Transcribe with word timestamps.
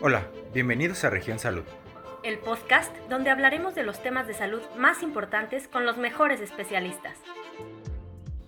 Hola, 0.00 0.28
bienvenidos 0.54 1.02
a 1.02 1.10
Región 1.10 1.40
Salud. 1.40 1.64
El 2.22 2.38
podcast 2.38 2.96
donde 3.10 3.30
hablaremos 3.30 3.74
de 3.74 3.82
los 3.82 4.00
temas 4.00 4.28
de 4.28 4.34
salud 4.34 4.62
más 4.76 5.02
importantes 5.02 5.66
con 5.66 5.86
los 5.86 5.96
mejores 5.96 6.40
especialistas. 6.40 7.16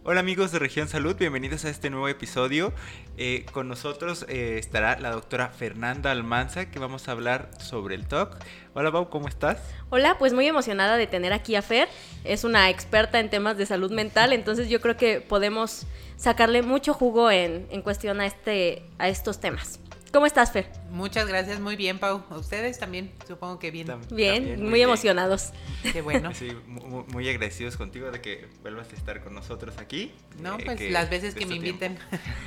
Hola 0.05 0.21
amigos 0.21 0.53
de 0.53 0.61
Región 0.61 0.87
Salud, 0.87 1.17
bienvenidos 1.17 1.65
a 1.65 1.71
este 1.71 1.91
nuevo 1.91 2.07
episodio. 2.07 2.73
Eh, 3.17 3.47
con 3.51 3.67
nosotros 3.67 4.27
eh, 4.29 4.59
estará 4.61 4.97
la 5.01 5.11
doctora 5.11 5.49
Fernanda 5.49 6.13
Almanza, 6.13 6.71
que 6.71 6.79
vamos 6.79 7.09
a 7.09 7.13
hablar 7.13 7.51
sobre 7.59 7.97
el 7.97 8.07
TOC. 8.07 8.37
Hola 8.75 8.91
Bau, 8.91 9.11
¿cómo 9.11 9.27
estás? 9.27 9.59
Hola, 9.91 10.19
pues 10.21 10.33
muy 10.33 10.47
emocionada 10.47 10.97
de 10.97 11.09
tener 11.09 11.33
aquí 11.33 11.57
a 11.57 11.63
Fer. 11.63 11.89
Es 12.23 12.45
una 12.45 12.71
experta 12.71 13.19
en 13.19 13.29
temas 13.29 13.59
de 13.59 13.67
salud 13.67 13.91
mental, 13.91 14.33
entonces 14.33 14.69
yo 14.69 14.81
creo 14.81 14.97
que 14.97 15.21
podemos 15.21 15.85
sacarle 16.17 16.63
mucho 16.63 16.95
jugo 16.95 17.29
en, 17.33 17.67
en 17.71 17.83
cuestión 17.83 18.21
a, 18.21 18.27
este, 18.27 18.85
a 18.99 19.09
estos 19.09 19.41
temas. 19.41 19.81
¿Cómo 20.13 20.27
estás, 20.27 20.51
Fer? 20.51 20.69
Muchas 20.91 21.29
gracias, 21.29 21.61
muy 21.61 21.77
bien, 21.77 22.01
Pau. 22.01 22.25
Ustedes 22.31 22.79
también, 22.81 23.13
supongo 23.29 23.61
que 23.61 23.71
bien. 23.71 23.87
bien, 24.11 24.69
muy, 24.69 24.83
emocionados. 24.83 25.53
Qué 25.93 26.03
bueno. 26.03 26.35
Sí, 26.35 26.51
muy, 26.67 27.29
agradecidos 27.29 27.77
contigo 27.77 28.11
de 28.11 28.21
que 28.21 28.49
vuelvas 28.63 28.93
a 28.93 28.97
estar 28.97 29.23
con 29.23 29.35
nosotros 29.35 29.79
aquí. 29.79 30.13
No, 30.43 30.59
eh, 30.59 30.63
pues 30.65 30.91
las 30.91 31.11
veces 31.11 31.37
que 31.37 31.47
me 31.47 31.55
inviten. 31.57 31.99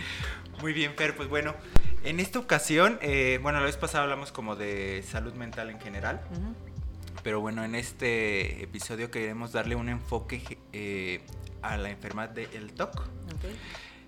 Muy 0.62 0.73
bien, 0.73 0.94
Fer, 0.95 1.16
pues 1.16 1.30
bueno, 1.30 1.55
en 2.04 2.20
esta 2.20 2.40
ocasión, 2.40 2.99
eh, 3.02 3.40
bueno, 3.41 3.59
la 3.59 3.66
vez 3.66 3.77
pasada 3.77 4.04
hablamos 4.04 4.32
como 4.32 4.55
de 4.55 5.04
salud 5.09 5.34
mental 5.34 5.70
en 5.70 5.80
general. 5.80 6.21
Pero 7.23 7.40
bueno, 7.40 7.63
en 7.63 7.76
este 7.76 8.63
episodio 8.63 9.09
queremos 9.09 9.54
darle 9.54 9.76
un 9.76 9.88
enfoque 9.88 10.59
eh, 10.73 11.21
a 11.62 11.77
la 11.77 11.90
enfermedad 11.90 12.30
del 12.30 12.73
TOC. 12.73 13.07
Okay. 13.35 13.55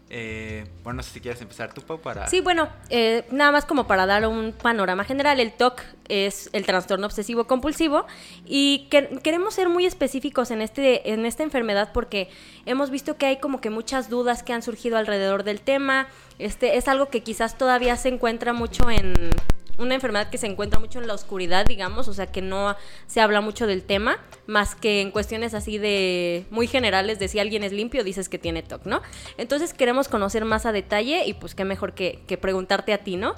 Eh, 0.10 0.68
bueno, 0.84 0.98
no 0.98 1.04
sé 1.04 1.12
si 1.12 1.20
quieres 1.20 1.42
empezar 1.42 1.74
tú, 1.74 1.82
Pau, 1.82 2.00
para... 2.00 2.28
Sí, 2.28 2.40
bueno, 2.40 2.70
eh, 2.90 3.26
nada 3.32 3.52
más 3.52 3.66
como 3.66 3.88
para 3.88 4.06
dar 4.06 4.28
un 4.28 4.54
panorama 4.54 5.04
general, 5.04 5.40
el 5.40 5.52
TOC 5.52 5.82
es 6.08 6.50
el 6.54 6.64
trastorno 6.66 7.08
obsesivo 7.08 7.48
compulsivo 7.48 8.06
y 8.46 8.88
queremos 9.24 9.56
ser 9.56 9.68
muy 9.68 9.88
específicos 9.88 10.52
en, 10.52 10.62
este, 10.62 11.12
en 11.12 11.26
esta 11.26 11.42
enfermedad 11.42 11.90
porque 11.92 12.30
hemos 12.68 12.92
visto 12.92 13.18
que 13.18 13.26
hay 13.26 13.40
como 13.40 13.62
que 13.62 13.72
muchas 13.72 14.08
dudas 14.10 14.44
que 14.44 14.54
han 14.54 14.62
surgido 14.62 14.98
alrededor 14.98 15.44
del 15.44 15.62
tema, 15.62 16.08
este 16.38 16.78
es 16.78 16.88
algo 16.88 17.10
que 17.10 17.24
quizás 17.24 17.58
todavía 17.58 17.98
se 17.98 18.10
encuentra 18.10 18.54
mucho 18.54 18.92
en 18.92 19.32
una 19.78 19.96
enfermedad 19.96 20.30
que 20.30 20.38
se 20.38 20.48
encuentra 20.48 20.80
mucho 20.80 21.00
en 21.00 21.08
la 21.08 21.14
oscuridad, 21.14 21.66
digamos, 21.66 22.08
o 22.08 22.14
sea 22.14 22.28
que 22.28 22.42
no 22.42 22.76
se 23.08 23.22
habla 23.22 23.42
mucho 23.42 23.68
del 23.68 23.84
tema, 23.84 24.18
más 24.48 24.76
que 24.76 25.02
en 25.02 25.12
cuestiones 25.12 25.54
así 25.54 25.78
de 25.78 26.46
muy 26.50 26.68
generales 26.68 27.20
de 27.20 27.28
si 27.28 27.40
alguien 27.40 27.64
es 27.64 27.72
limpio, 27.72 28.04
dices 28.04 28.30
que 28.30 28.38
tiene 28.38 28.64
TOC, 28.64 28.86
¿no? 28.86 29.02
Entonces 29.38 29.74
queremos 29.74 30.08
conocer 30.08 30.46
más 30.46 30.66
a 30.66 30.72
detalle 30.72 31.26
y 31.26 31.34
pues 31.34 31.56
qué 31.56 31.66
mejor 31.66 31.94
que, 31.94 32.24
preguntarte 32.42 32.94
a 32.94 33.00
ti, 33.00 33.16
¿no? 33.18 33.36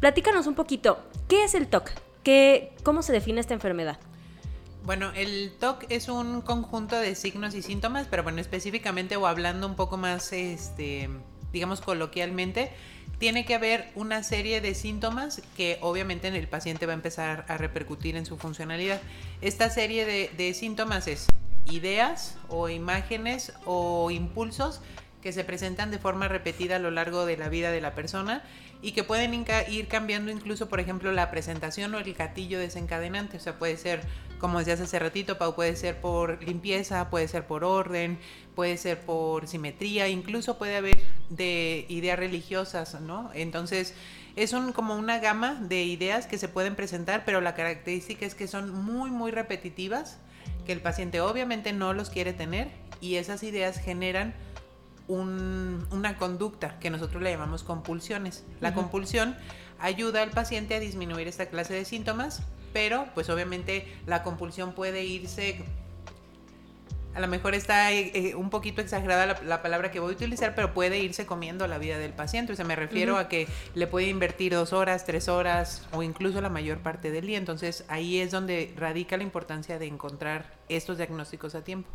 Platícanos 0.00 0.46
un 0.46 0.54
poquito, 0.54 0.98
¿qué 1.28 1.44
es 1.44 1.54
el 1.54 1.68
TOC? 1.68 1.90
¿Qué, 2.22 2.72
¿Cómo 2.82 3.02
se 3.02 3.12
define 3.12 3.40
esta 3.40 3.54
enfermedad? 3.54 3.98
Bueno, 4.84 5.12
el 5.14 5.52
TOC 5.58 5.84
es 5.90 6.08
un 6.08 6.40
conjunto 6.40 6.96
de 6.96 7.14
signos 7.14 7.54
y 7.54 7.62
síntomas, 7.62 8.06
pero 8.08 8.22
bueno, 8.22 8.40
específicamente 8.40 9.16
o 9.16 9.26
hablando 9.26 9.66
un 9.66 9.76
poco 9.76 9.96
más, 9.96 10.32
este, 10.32 11.10
digamos 11.52 11.80
coloquialmente, 11.80 12.72
tiene 13.18 13.44
que 13.44 13.54
haber 13.54 13.90
una 13.94 14.22
serie 14.22 14.60
de 14.60 14.74
síntomas 14.74 15.42
que 15.56 15.78
obviamente 15.80 16.28
en 16.28 16.34
el 16.34 16.46
paciente 16.46 16.86
va 16.86 16.92
a 16.92 16.94
empezar 16.94 17.44
a 17.48 17.56
repercutir 17.56 18.16
en 18.16 18.26
su 18.26 18.38
funcionalidad. 18.38 19.00
Esta 19.40 19.70
serie 19.70 20.04
de, 20.04 20.54
síntomas 20.54 21.08
es 21.08 21.26
ideas 21.66 22.36
o 22.48 22.68
imágenes 22.68 23.52
o 23.64 24.10
impulsos 24.10 24.80
que 25.20 25.32
se 25.32 25.42
presentan 25.42 25.90
de 25.90 25.98
forma 25.98 26.28
repetida 26.28 26.76
a 26.76 26.78
lo 26.78 26.92
largo 26.92 27.26
de 27.26 27.36
la 27.36 27.48
vida 27.48 27.72
de 27.72 27.80
la 27.80 27.94
persona 27.94 28.42
y 28.80 28.92
que 28.92 29.02
pueden 29.04 29.44
ir 29.68 29.88
cambiando 29.88 30.30
incluso, 30.30 30.68
por 30.68 30.80
ejemplo, 30.80 31.10
la 31.12 31.30
presentación 31.30 31.94
o 31.94 31.98
el 31.98 32.14
gatillo 32.14 32.58
desencadenante. 32.58 33.36
O 33.36 33.40
sea, 33.40 33.58
puede 33.58 33.76
ser, 33.76 34.02
como 34.38 34.58
decías 34.60 34.80
hace 34.80 34.98
ratito, 34.98 35.36
Pau, 35.36 35.54
puede 35.54 35.74
ser 35.74 36.00
por 36.00 36.42
limpieza, 36.42 37.10
puede 37.10 37.26
ser 37.26 37.46
por 37.46 37.64
orden, 37.64 38.18
puede 38.54 38.76
ser 38.76 39.00
por 39.00 39.48
simetría, 39.48 40.08
incluso 40.08 40.58
puede 40.58 40.76
haber 40.76 40.98
de 41.28 41.86
ideas 41.88 42.18
religiosas, 42.18 43.00
¿no? 43.00 43.30
Entonces, 43.34 43.94
es 44.36 44.52
un, 44.52 44.72
como 44.72 44.94
una 44.94 45.18
gama 45.18 45.54
de 45.54 45.82
ideas 45.82 46.26
que 46.26 46.38
se 46.38 46.48
pueden 46.48 46.76
presentar, 46.76 47.24
pero 47.24 47.40
la 47.40 47.56
característica 47.56 48.24
es 48.24 48.36
que 48.36 48.46
son 48.46 48.72
muy, 48.72 49.10
muy 49.10 49.32
repetitivas, 49.32 50.18
que 50.64 50.72
el 50.72 50.80
paciente 50.80 51.20
obviamente 51.20 51.72
no 51.72 51.92
los 51.94 52.10
quiere 52.10 52.32
tener 52.32 52.68
y 53.00 53.16
esas 53.16 53.42
ideas 53.42 53.78
generan 53.78 54.34
una 55.08 56.16
conducta 56.18 56.78
que 56.78 56.90
nosotros 56.90 57.22
le 57.22 57.30
llamamos 57.30 57.64
compulsiones. 57.64 58.44
La 58.60 58.74
compulsión 58.74 59.36
ayuda 59.78 60.22
al 60.22 60.30
paciente 60.30 60.74
a 60.74 60.80
disminuir 60.80 61.26
esta 61.28 61.46
clase 61.46 61.74
de 61.74 61.84
síntomas, 61.84 62.42
pero 62.72 63.06
pues 63.14 63.30
obviamente 63.30 63.86
la 64.06 64.22
compulsión 64.22 64.72
puede 64.72 65.04
irse 65.04 65.64
a 67.18 67.20
lo 67.20 67.26
mejor 67.26 67.56
está 67.56 67.90
eh, 67.90 68.12
eh, 68.14 68.34
un 68.36 68.48
poquito 68.48 68.80
exagerada 68.80 69.40
la, 69.44 69.60
palabra 69.60 69.90
que 69.90 69.98
voy 69.98 70.12
a 70.12 70.14
utilizar, 70.14 70.54
pero 70.54 70.72
puede 70.72 71.00
irse 71.00 71.26
comiendo 71.26 71.66
la 71.66 71.78
vida 71.78 71.98
del 71.98 72.12
paciente. 72.12 72.52
O 72.52 72.56
sea, 72.56 72.64
me 72.64 72.76
refiero 72.76 73.16
a 73.16 73.28
que 73.28 73.48
le 73.74 73.88
puede 73.88 74.06
invertir 74.06 74.52
dos 74.52 74.72
horas, 74.72 75.04
tres 75.04 75.28
horas 75.28 75.88
o 75.90 76.04
incluso 76.04 76.40
la 76.40 76.48
mayor 76.48 76.78
parte 76.78 77.10
del 77.10 77.26
día. 77.26 77.38
Entonces 77.38 77.84
ahí 77.88 78.20
es 78.20 78.30
donde 78.30 78.72
radica 78.76 79.16
la 79.16 79.24
importancia 79.24 79.80
de 79.80 79.86
encontrar 79.86 80.54
estos 80.68 80.98
diagnósticos 80.98 81.56
a 81.56 81.64
tiempo. 81.64 81.88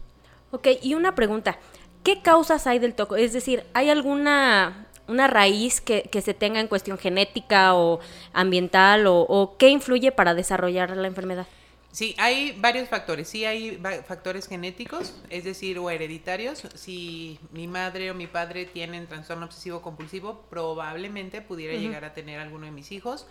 Ok, 0.51 0.67
y 0.81 0.93
una 0.93 1.15
pregunta. 1.15 1.57
¿Qué 2.03 2.21
causas 2.21 2.67
hay 2.67 2.79
del 2.79 2.93
TOC? 2.93 3.13
Es 3.17 3.33
decir, 3.33 3.63
¿hay 3.73 3.89
alguna 3.89 4.87
una 5.07 5.27
raíz 5.27 5.81
que, 5.81 6.09
se 6.21 6.33
tenga 6.33 6.59
en 6.59 6.67
cuestión 6.67 6.97
genética 6.97 7.75
o 7.75 7.99
ambiental 8.33 9.05
o, 9.07 9.55
qué 9.57 9.69
influye 9.69 10.11
para 10.11 10.33
desarrollar 10.33 10.95
la 10.95 11.07
enfermedad? 11.07 11.47
Sí, 11.91 12.15
hay 12.17 12.57
varios 12.59 12.89
factores. 12.89 13.27
Sí, 13.27 13.45
hay 13.45 13.79
factores 14.07 14.47
genéticos, 14.47 15.15
es 15.29 15.43
decir, 15.43 15.77
o 15.77 15.91
hereditarios. 15.91 16.63
Si 16.73 17.39
mi 17.51 17.67
madre 17.67 18.09
o 18.09 18.15
mi 18.15 18.25
padre 18.25 18.65
tienen 18.65 19.05
trastorno 19.05 19.45
obsesivo 19.45 19.81
compulsivo, 19.81 20.41
probablemente 20.49 21.41
pudiera 21.41 21.75
llegar 21.75 22.03
a 22.03 22.13
tener 22.13 22.39
alguno 22.39 22.65
de 22.65 22.71
mis 22.71 22.91
hijos. 22.91 23.27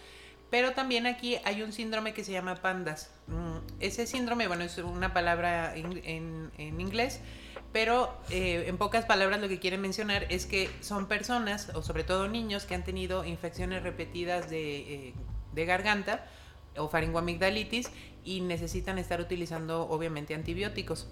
Pero 0.48 0.72
también 0.72 1.06
aquí 1.06 1.38
hay 1.44 1.62
un 1.62 1.72
síndrome 1.72 2.12
que 2.14 2.22
se 2.22 2.30
llama 2.30 2.56
pandas. 2.56 3.10
Mm, 3.26 3.80
ese 3.80 4.06
síndrome, 4.06 4.46
bueno, 4.46 4.62
es 4.62 4.78
una 4.78 5.12
palabra 5.12 5.74
en, 5.74 6.52
en 6.58 6.80
inglés, 6.80 7.20
pero 7.72 8.14
eh, 8.30 8.64
en 8.66 8.76
pocas 8.76 9.04
palabras 9.06 9.40
lo 9.40 9.48
que 9.48 9.58
quieren 9.58 9.80
mencionar 9.80 10.26
es 10.28 10.46
que 10.46 10.68
son 10.80 11.06
personas, 11.06 11.70
o 11.74 11.82
sobre 11.82 12.04
todo 12.04 12.28
niños, 12.28 12.66
que 12.66 12.74
han 12.74 12.84
tenido 12.84 13.24
infecciones 13.24 13.82
repetidas 13.82 14.50
de, 14.50 15.08
eh, 15.08 15.14
garganta 15.54 16.26
o 16.76 16.88
faringoamigdalitis 16.88 17.90
y 18.24 18.40
necesitan 18.40 18.98
estar 18.98 19.20
utilizando 19.20 19.88
obviamente 19.88 20.34
antibióticos. 20.34 21.08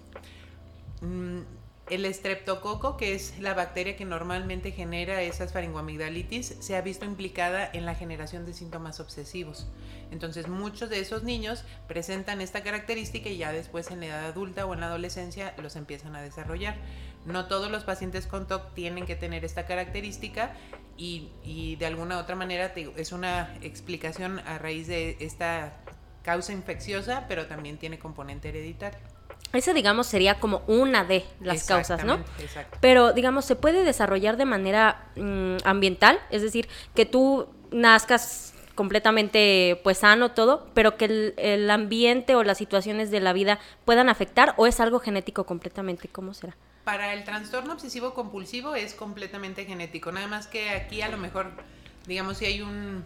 Mm, 1.00 1.40
el 1.90 2.04
estreptococo, 2.04 2.96
que 2.96 3.14
es 3.14 3.38
la 3.40 3.52
bacteria 3.52 3.96
que 3.96 4.04
normalmente 4.04 4.70
genera 4.70 5.22
esas 5.22 5.52
faringoamigdalitis, 5.52 6.56
se 6.60 6.76
ha 6.76 6.80
visto 6.80 7.04
implicada 7.04 7.68
en 7.72 7.84
la 7.84 7.94
generación 7.94 8.46
de 8.46 8.54
síntomas 8.54 9.00
obsesivos. 9.00 9.66
Entonces, 10.10 10.48
muchos 10.48 10.88
de 10.88 11.00
esos 11.00 11.24
niños 11.24 11.64
presentan 11.88 12.40
esta 12.40 12.62
característica 12.62 13.28
y 13.28 13.38
ya 13.38 13.52
después 13.52 13.90
en 13.90 14.00
la 14.00 14.06
edad 14.06 14.24
adulta 14.26 14.66
o 14.66 14.74
en 14.74 14.80
la 14.80 14.86
adolescencia 14.86 15.54
los 15.58 15.76
empiezan 15.76 16.14
a 16.14 16.22
desarrollar. 16.22 16.76
No 17.26 17.46
todos 17.46 17.70
los 17.70 17.84
pacientes 17.84 18.26
con 18.26 18.46
TOC 18.46 18.72
tienen 18.74 19.04
que 19.04 19.16
tener 19.16 19.44
esta 19.44 19.66
característica 19.66 20.54
y, 20.96 21.76
de 21.76 21.86
alguna 21.86 22.16
u 22.16 22.20
otra 22.20 22.36
manera 22.36 22.72
es 22.96 23.12
una 23.12 23.54
explicación 23.62 24.38
a 24.40 24.58
raíz 24.58 24.86
de 24.86 25.16
esta 25.20 25.76
causa 26.22 26.52
infecciosa, 26.52 27.24
pero 27.28 27.46
también 27.46 27.78
tiene 27.78 27.98
componente 27.98 28.50
hereditario. 28.50 29.19
Esa, 29.52 29.72
digamos, 29.72 30.06
sería 30.06 30.38
como 30.38 30.62
una 30.66 31.04
de 31.04 31.24
las 31.40 31.64
causas, 31.64 32.04
¿no? 32.04 32.20
Exacto. 32.38 32.78
Pero, 32.80 33.12
digamos, 33.12 33.44
se 33.44 33.56
puede 33.56 33.82
desarrollar 33.82 34.36
de 34.36 34.44
manera 34.44 35.08
mm, 35.16 35.56
ambiental, 35.64 36.20
es 36.30 36.42
decir, 36.42 36.68
que 36.94 37.04
tú 37.06 37.48
nazcas 37.72 38.54
completamente 38.74 39.80
pues 39.82 39.98
sano 39.98 40.30
todo, 40.30 40.68
pero 40.72 40.96
que 40.96 41.04
el, 41.04 41.34
el, 41.36 41.70
ambiente 41.70 42.34
o 42.34 42.42
las 42.44 42.58
situaciones 42.58 43.10
de 43.10 43.20
la 43.20 43.32
vida 43.32 43.58
puedan 43.84 44.08
afectar 44.08 44.54
o 44.56 44.66
es 44.66 44.80
algo 44.80 45.00
genético 45.00 45.44
completamente, 45.44 46.08
¿cómo 46.08 46.32
será? 46.32 46.56
Para 46.84 47.12
el 47.12 47.24
trastorno 47.24 47.74
obsesivo 47.74 48.14
compulsivo 48.14 48.74
es 48.74 48.94
completamente 48.94 49.66
genético, 49.66 50.12
nada 50.12 50.28
más 50.28 50.46
que 50.46 50.70
aquí 50.70 51.02
a 51.02 51.08
lo 51.08 51.18
mejor, 51.18 51.50
digamos, 52.06 52.38
si 52.38 52.46
hay 52.46 52.62
un, 52.62 53.04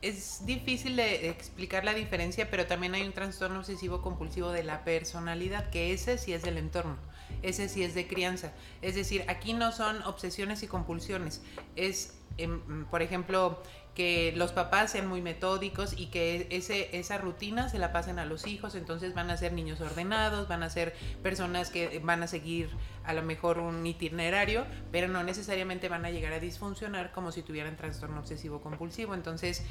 es 0.00 0.46
difícil 0.46 0.96
de 0.96 1.28
explicar 1.28 1.84
la 1.84 1.94
diferencia, 1.94 2.50
pero 2.50 2.66
también 2.66 2.94
hay 2.94 3.02
un 3.02 3.12
trastorno 3.12 3.60
obsesivo 3.60 4.00
compulsivo 4.00 4.50
de 4.50 4.62
la 4.62 4.84
personalidad, 4.84 5.70
que 5.70 5.92
ese 5.92 6.18
sí 6.18 6.32
es 6.32 6.42
del 6.42 6.58
entorno, 6.58 6.96
ese 7.42 7.68
sí 7.68 7.82
es 7.82 7.94
de 7.94 8.06
crianza. 8.06 8.52
Es 8.80 8.94
decir, 8.94 9.24
aquí 9.28 9.54
no 9.54 9.72
son 9.72 10.02
obsesiones 10.04 10.62
y 10.62 10.68
compulsiones, 10.68 11.42
es, 11.74 12.14
em, 12.36 12.84
por 12.86 13.02
ejemplo, 13.02 13.62
que 13.98 14.32
los 14.36 14.52
papás 14.52 14.92
sean 14.92 15.08
muy 15.08 15.20
metódicos 15.20 15.92
y 15.98 16.06
que 16.06 16.46
ese, 16.50 16.96
esa 16.96 17.18
rutina 17.18 17.68
se 17.68 17.80
la 17.80 17.92
pasen 17.92 18.20
a 18.20 18.26
los 18.26 18.46
hijos, 18.46 18.76
entonces 18.76 19.12
van 19.12 19.28
a 19.28 19.36
ser 19.36 19.52
niños 19.52 19.80
ordenados, 19.80 20.46
van 20.46 20.62
a 20.62 20.70
ser 20.70 20.94
personas 21.20 21.70
que 21.70 21.98
van 21.98 22.22
a 22.22 22.28
seguir 22.28 22.70
a 23.02 23.12
lo 23.12 23.24
mejor 23.24 23.58
un 23.58 23.84
itinerario, 23.84 24.66
pero 24.92 25.08
no 25.08 25.24
necesariamente 25.24 25.88
van 25.88 26.04
a 26.04 26.12
llegar 26.12 26.32
a 26.32 26.38
disfuncionar 26.38 27.10
como 27.10 27.32
si 27.32 27.42
tuvieran 27.42 27.76
trastorno 27.76 28.20
obsesivo 28.20 28.60
compulsivo. 28.60 29.14
Entonces, 29.14 29.64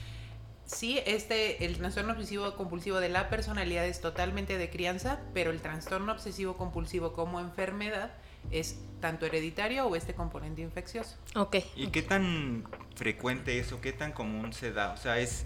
sí, 0.66 1.00
este, 1.06 1.64
el 1.64 1.78
trastorno 1.78 2.12
obsesivo 2.12 2.54
compulsivo 2.58 3.00
de 3.00 3.08
la 3.08 3.30
personalidad 3.30 3.86
es 3.86 4.02
totalmente 4.02 4.58
de 4.58 4.70
crianza, 4.70 5.22
pero 5.34 5.52
el 5.52 5.62
trastorno 5.62 6.12
obsesivo 6.12 6.58
compulsivo 6.58 7.14
como 7.14 7.40
enfermedad 7.40 8.12
es 8.52 8.80
tanto 9.00 9.26
hereditario 9.26 9.86
o 9.86 9.96
este 9.96 10.14
componente 10.14 10.62
infeccioso. 10.62 11.18
Ok. 11.36 11.58
¿Y 11.76 11.88
qué 11.88 12.02
tan 12.02 12.64
frecuente 12.96 13.60
es 13.60 13.72
o 13.72 13.82
qué 13.82 13.94
tan 13.94 14.12
común 14.12 14.54
se 14.54 14.72
da? 14.72 14.94
O 14.94 14.98
sea, 14.98 15.20
es... 15.20 15.46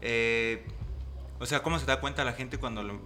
eh, 0.00 0.64
o 1.38 1.46
sea, 1.46 1.62
¿cómo 1.62 1.78
se 1.78 1.86
da 1.86 2.00
cuenta 2.00 2.24
la 2.24 2.32
gente 2.32 2.58
cuando 2.58 2.82
lo, 2.82 3.00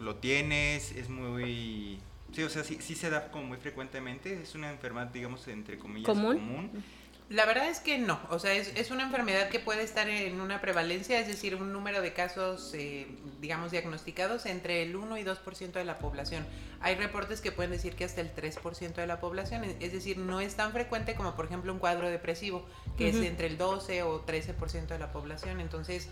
lo 0.00 0.16
tienes? 0.16 0.92
Es 0.92 1.08
muy... 1.08 1.98
Sí, 2.32 2.42
o 2.44 2.48
sea, 2.48 2.62
sí, 2.62 2.78
sí 2.80 2.94
se 2.94 3.10
da 3.10 3.30
como 3.30 3.44
muy 3.44 3.58
frecuentemente. 3.58 4.40
Es 4.40 4.54
una 4.54 4.70
enfermedad, 4.70 5.08
digamos, 5.08 5.46
entre 5.48 5.78
comillas, 5.78 6.06
¿Común? 6.06 6.36
común. 6.36 6.84
La 7.30 7.46
verdad 7.46 7.68
es 7.68 7.78
que 7.78 7.96
no, 7.96 8.18
o 8.28 8.40
sea, 8.40 8.54
es, 8.54 8.72
es 8.74 8.90
una 8.90 9.04
enfermedad 9.04 9.50
que 9.50 9.60
puede 9.60 9.84
estar 9.84 10.08
en 10.08 10.40
una 10.40 10.60
prevalencia, 10.60 11.20
es 11.20 11.28
decir, 11.28 11.54
un 11.54 11.72
número 11.72 12.02
de 12.02 12.12
casos, 12.12 12.72
eh, 12.74 13.06
digamos, 13.40 13.70
diagnosticados 13.70 14.46
entre 14.46 14.82
el 14.82 14.96
1 14.96 15.16
y 15.16 15.22
2% 15.22 15.70
de 15.70 15.84
la 15.84 16.00
población. 16.00 16.44
Hay 16.80 16.96
reportes 16.96 17.40
que 17.40 17.52
pueden 17.52 17.70
decir 17.70 17.94
que 17.94 18.04
hasta 18.04 18.20
el 18.20 18.34
3% 18.34 18.94
de 18.94 19.06
la 19.06 19.20
población, 19.20 19.62
es 19.78 19.92
decir, 19.92 20.18
no 20.18 20.40
es 20.40 20.56
tan 20.56 20.72
frecuente 20.72 21.14
como, 21.14 21.36
por 21.36 21.44
ejemplo, 21.44 21.72
un 21.72 21.78
cuadro 21.78 22.10
depresivo, 22.10 22.66
que 22.98 23.10
es 23.10 23.14
entre 23.14 23.46
el 23.46 23.56
12 23.56 24.02
o 24.02 24.26
13% 24.26 24.88
de 24.88 24.98
la 24.98 25.12
población. 25.12 25.60
Entonces, 25.60 26.08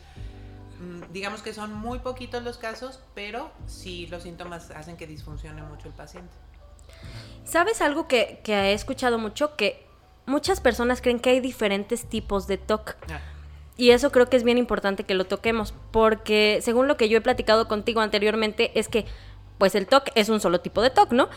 mm, 0.79 1.13
digamos 1.13 1.43
que 1.43 1.53
son 1.53 1.73
muy 1.75 1.99
poquitos 1.99 2.45
los 2.45 2.59
casos, 2.59 3.01
pero 3.17 3.51
sí 3.67 4.07
los 4.07 4.23
síntomas 4.23 4.71
hacen 4.71 4.97
que 4.97 5.09
disfuncione 5.09 5.63
mucho 5.63 5.89
el 5.89 5.95
paciente. 5.95 6.33
¿Sabes 7.45 7.81
algo 7.81 8.07
que, 8.07 8.41
que 8.45 8.53
he 8.53 8.73
escuchado 8.73 9.19
mucho? 9.19 9.57
Que 9.57 9.88
muchas 10.29 10.61
personas 10.61 11.01
creen 11.03 11.19
que 11.21 11.31
hay 11.31 11.41
diferentes 11.41 12.05
tipos 12.05 12.47
de 12.47 12.59
TOC. 12.59 12.97
Ah. 13.11 13.21
Y 13.77 13.91
eso 13.91 14.11
creo 14.13 14.29
que 14.29 14.37
es 14.37 14.43
bien 14.45 14.59
importante 14.59 15.05
que 15.05 15.15
lo 15.15 15.25
toquemos, 15.27 15.73
porque 15.93 16.59
según 16.63 16.89
lo 16.89 16.97
que 16.97 17.09
yo 17.09 17.19
he 17.19 17.21
platicado 17.21 17.69
contigo 17.69 18.01
anteriormente, 18.01 18.73
es 18.79 18.89
que 18.89 19.07
pues 19.57 19.75
el 19.75 19.87
TOC 19.89 20.11
es 20.15 20.29
un 20.29 20.41
solo 20.41 20.61
tipo 20.61 20.83
de 20.83 20.91
TOC, 20.91 21.13
¿no? 21.13 21.29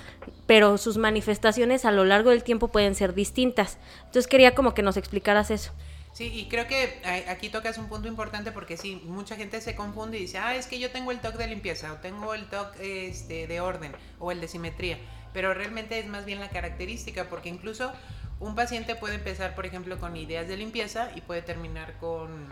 Pero 0.46 0.78
sus 0.78 0.98
manifestaciones 0.98 1.86
a 1.86 1.92
lo 1.92 2.04
largo 2.06 2.30
del 2.30 2.44
tiempo 2.44 2.68
pueden 2.68 2.94
ser 2.94 3.14
distintas. 3.16 3.78
Entonces 4.06 4.28
quería 4.28 4.54
como 4.54 4.74
que 4.76 4.84
nos 4.84 4.98
explicaras 4.98 5.50
eso. 5.50 5.72
Sí, 6.14 6.26
y 6.34 6.48
creo 6.50 6.68
que 6.68 7.00
a- 7.06 7.32
aquí 7.32 7.50
tocas 7.50 7.78
un 7.78 7.88
punto 7.88 8.08
importante 8.08 8.52
porque 8.52 8.76
sí, 8.78 9.02
mucha 9.06 9.36
gente 9.38 9.62
se 9.62 9.76
confunde 9.76 10.18
y 10.18 10.22
dice, 10.22 10.38
ah, 10.40 10.56
es 10.56 10.68
que 10.68 10.78
yo 10.78 10.92
tengo 10.92 11.12
el 11.12 11.20
TOC 11.20 11.36
de 11.38 11.48
limpieza 11.48 11.94
o 11.94 11.96
tengo 11.98 12.34
el 12.34 12.48
TOC 12.50 12.76
este, 12.82 13.48
de 13.48 13.60
orden 13.62 13.94
o 14.20 14.32
el 14.32 14.42
de 14.42 14.48
simetría, 14.48 14.98
pero 15.34 15.54
realmente 15.54 15.98
es 16.00 16.08
más 16.08 16.26
bien 16.26 16.40
la 16.42 16.50
característica 16.50 17.30
porque 17.30 17.50
incluso 17.50 17.92
un 18.42 18.56
paciente 18.56 18.96
puede 18.96 19.16
empezar, 19.16 19.56
por 19.56 19.66
ejemplo, 19.66 20.00
con 20.00 20.18
ideas 20.18 20.48
de 20.48 20.58
limpieza 20.58 21.12
y 21.16 21.22
puede 21.22 21.44
terminar 21.44 21.98
con, 22.00 22.52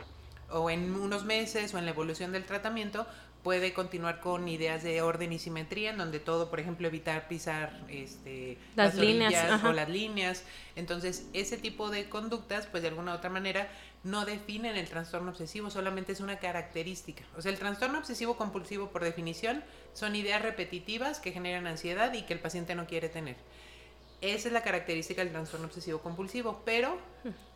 o 0.51 0.69
en 0.69 0.95
unos 0.95 1.25
meses 1.25 1.73
o 1.73 1.79
en 1.79 1.85
la 1.85 1.91
evolución 1.91 2.31
del 2.31 2.45
tratamiento, 2.45 3.07
puede 3.43 3.73
continuar 3.73 4.19
con 4.19 4.47
ideas 4.47 4.83
de 4.83 5.01
orden 5.01 5.33
y 5.33 5.39
simetría, 5.39 5.89
en 5.89 5.97
donde 5.97 6.19
todo, 6.19 6.51
por 6.51 6.59
ejemplo, 6.59 6.87
evitar 6.87 7.27
pisar 7.27 7.79
este, 7.89 8.59
Las 8.75 8.95
líneas, 8.95 9.33
orillas 9.33 9.51
ajá. 9.51 9.69
o 9.69 9.73
las 9.73 9.89
líneas. 9.89 10.43
Entonces, 10.75 11.25
ese 11.33 11.57
tipo 11.57 11.89
de 11.89 12.07
conductas, 12.07 12.67
pues 12.67 12.83
de 12.83 12.89
alguna 12.89 13.13
u 13.13 13.15
otra 13.15 13.31
manera, 13.31 13.67
no 14.03 14.25
definen 14.25 14.77
el 14.77 14.87
trastorno 14.87 15.31
obsesivo, 15.31 15.71
solamente 15.71 16.11
es 16.11 16.19
una 16.19 16.37
característica. 16.37 17.23
O 17.35 17.41
sea, 17.41 17.51
el 17.51 17.57
trastorno 17.57 17.97
obsesivo 17.97 18.37
compulsivo, 18.37 18.89
por 18.89 19.03
definición, 19.03 19.63
son 19.93 20.15
ideas 20.15 20.41
repetitivas 20.41 21.19
que 21.19 21.31
generan 21.31 21.65
ansiedad 21.65 22.13
y 22.13 22.23
que 22.23 22.33
el 22.33 22.39
paciente 22.39 22.75
no 22.75 22.85
quiere 22.85 23.09
tener. 23.09 23.37
Esa 24.21 24.49
es 24.49 24.53
la 24.53 24.63
característica 24.63 25.23
del 25.23 25.31
trastorno 25.31 25.67
obsesivo 25.67 25.99
compulsivo, 25.99 26.61
pero 26.65 26.97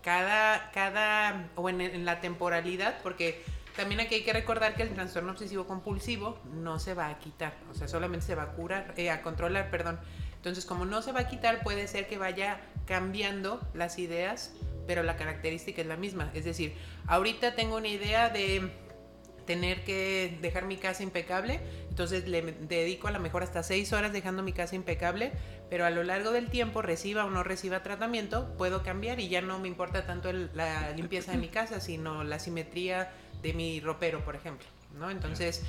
cada, 0.01 0.71
cada 0.71 1.50
o 1.56 1.69
en, 1.69 1.81
en 1.81 2.06
la 2.06 2.21
temporalidad, 2.21 3.01
porque 3.04 3.44
también 3.75 4.00
aquí 4.01 4.15
hay 4.15 4.24
que 4.24 4.33
recordar 4.33 4.75
que 4.75 4.83
el 4.83 4.94
trastorno 4.94 5.31
obsesivo 5.31 5.65
compulsivo 5.65 6.38
no 6.54 6.80
se 6.80 6.94
va 6.94 7.10
a 7.10 7.19
quitar, 7.19 7.54
o 7.71 7.74
sea, 7.74 7.88
solamente 7.88 8.25
se 8.25 8.36
va 8.36 8.44
a 8.44 8.51
curar, 8.51 8.94
eh, 8.98 9.10
a 9.10 9.21
controlar, 9.21 9.71
perdón. 9.71 10.00
Entonces, 10.36 10.65
como 10.65 10.86
no 10.86 11.01
se 11.01 11.12
va 11.12 11.21
a 11.21 11.27
quitar, 11.27 11.63
puede 11.63 11.88
ser 11.88 12.07
que 12.07 12.18
vaya 12.18 12.60
cambiando 12.86 13.62
las 13.74 13.98
ideas, 13.98 14.54
pero 14.86 15.01
la 15.01 15.16
característica 15.16 15.81
es 15.81 15.88
la 15.88 15.95
misma. 15.95 16.30
Es 16.33 16.45
decir, 16.45 16.75
ahorita 17.07 17.56
tengo 17.56 17.77
una 17.77 17.88
idea 17.88 18.30
de 18.30 18.69
tener 19.45 19.83
que 19.83 20.38
dejar 20.42 20.66
mi 20.66 20.77
casa 20.77 21.01
impecable, 21.01 21.59
entonces 21.94 22.28
le 22.28 22.42
dedico 22.42 23.07
a 23.07 23.12
lo 23.12 23.19
mejor 23.19 23.44
hasta 23.44 23.62
seis 23.62 23.94
horas 23.94 24.12
dejando 24.12 24.42
mi 24.42 24.51
casa 24.51 24.75
impecable, 24.75 25.31
pero 25.69 25.86
a 25.86 25.92
lo 25.92 26.01
largo 26.01 26.31
del 26.31 26.50
tiempo, 26.50 26.81
reciba 26.81 27.24
o 27.24 27.30
no 27.30 27.44
reciba 27.44 27.84
tratamiento, 27.84 28.51
puedo 28.57 28.81
cambiar 28.81 29.19
y 29.19 29.30
ya 29.30 29.42
no 29.42 29.60
me 29.60 29.68
importa 29.68 30.04
tanto 30.07 30.31
el- 30.31 30.50
la 30.56 30.90
limpieza 30.94 31.34
de 31.34 31.38
mi 31.38 31.50
casa, 31.50 31.80
sino 31.80 32.24
la 32.24 32.40
simetría 32.40 33.12
de 33.44 33.54
mi 33.54 33.80
ropero, 33.80 34.25
por 34.25 34.36
ejemplo, 34.36 34.66
¿no? 34.98 35.12
Entonces, 35.12 35.62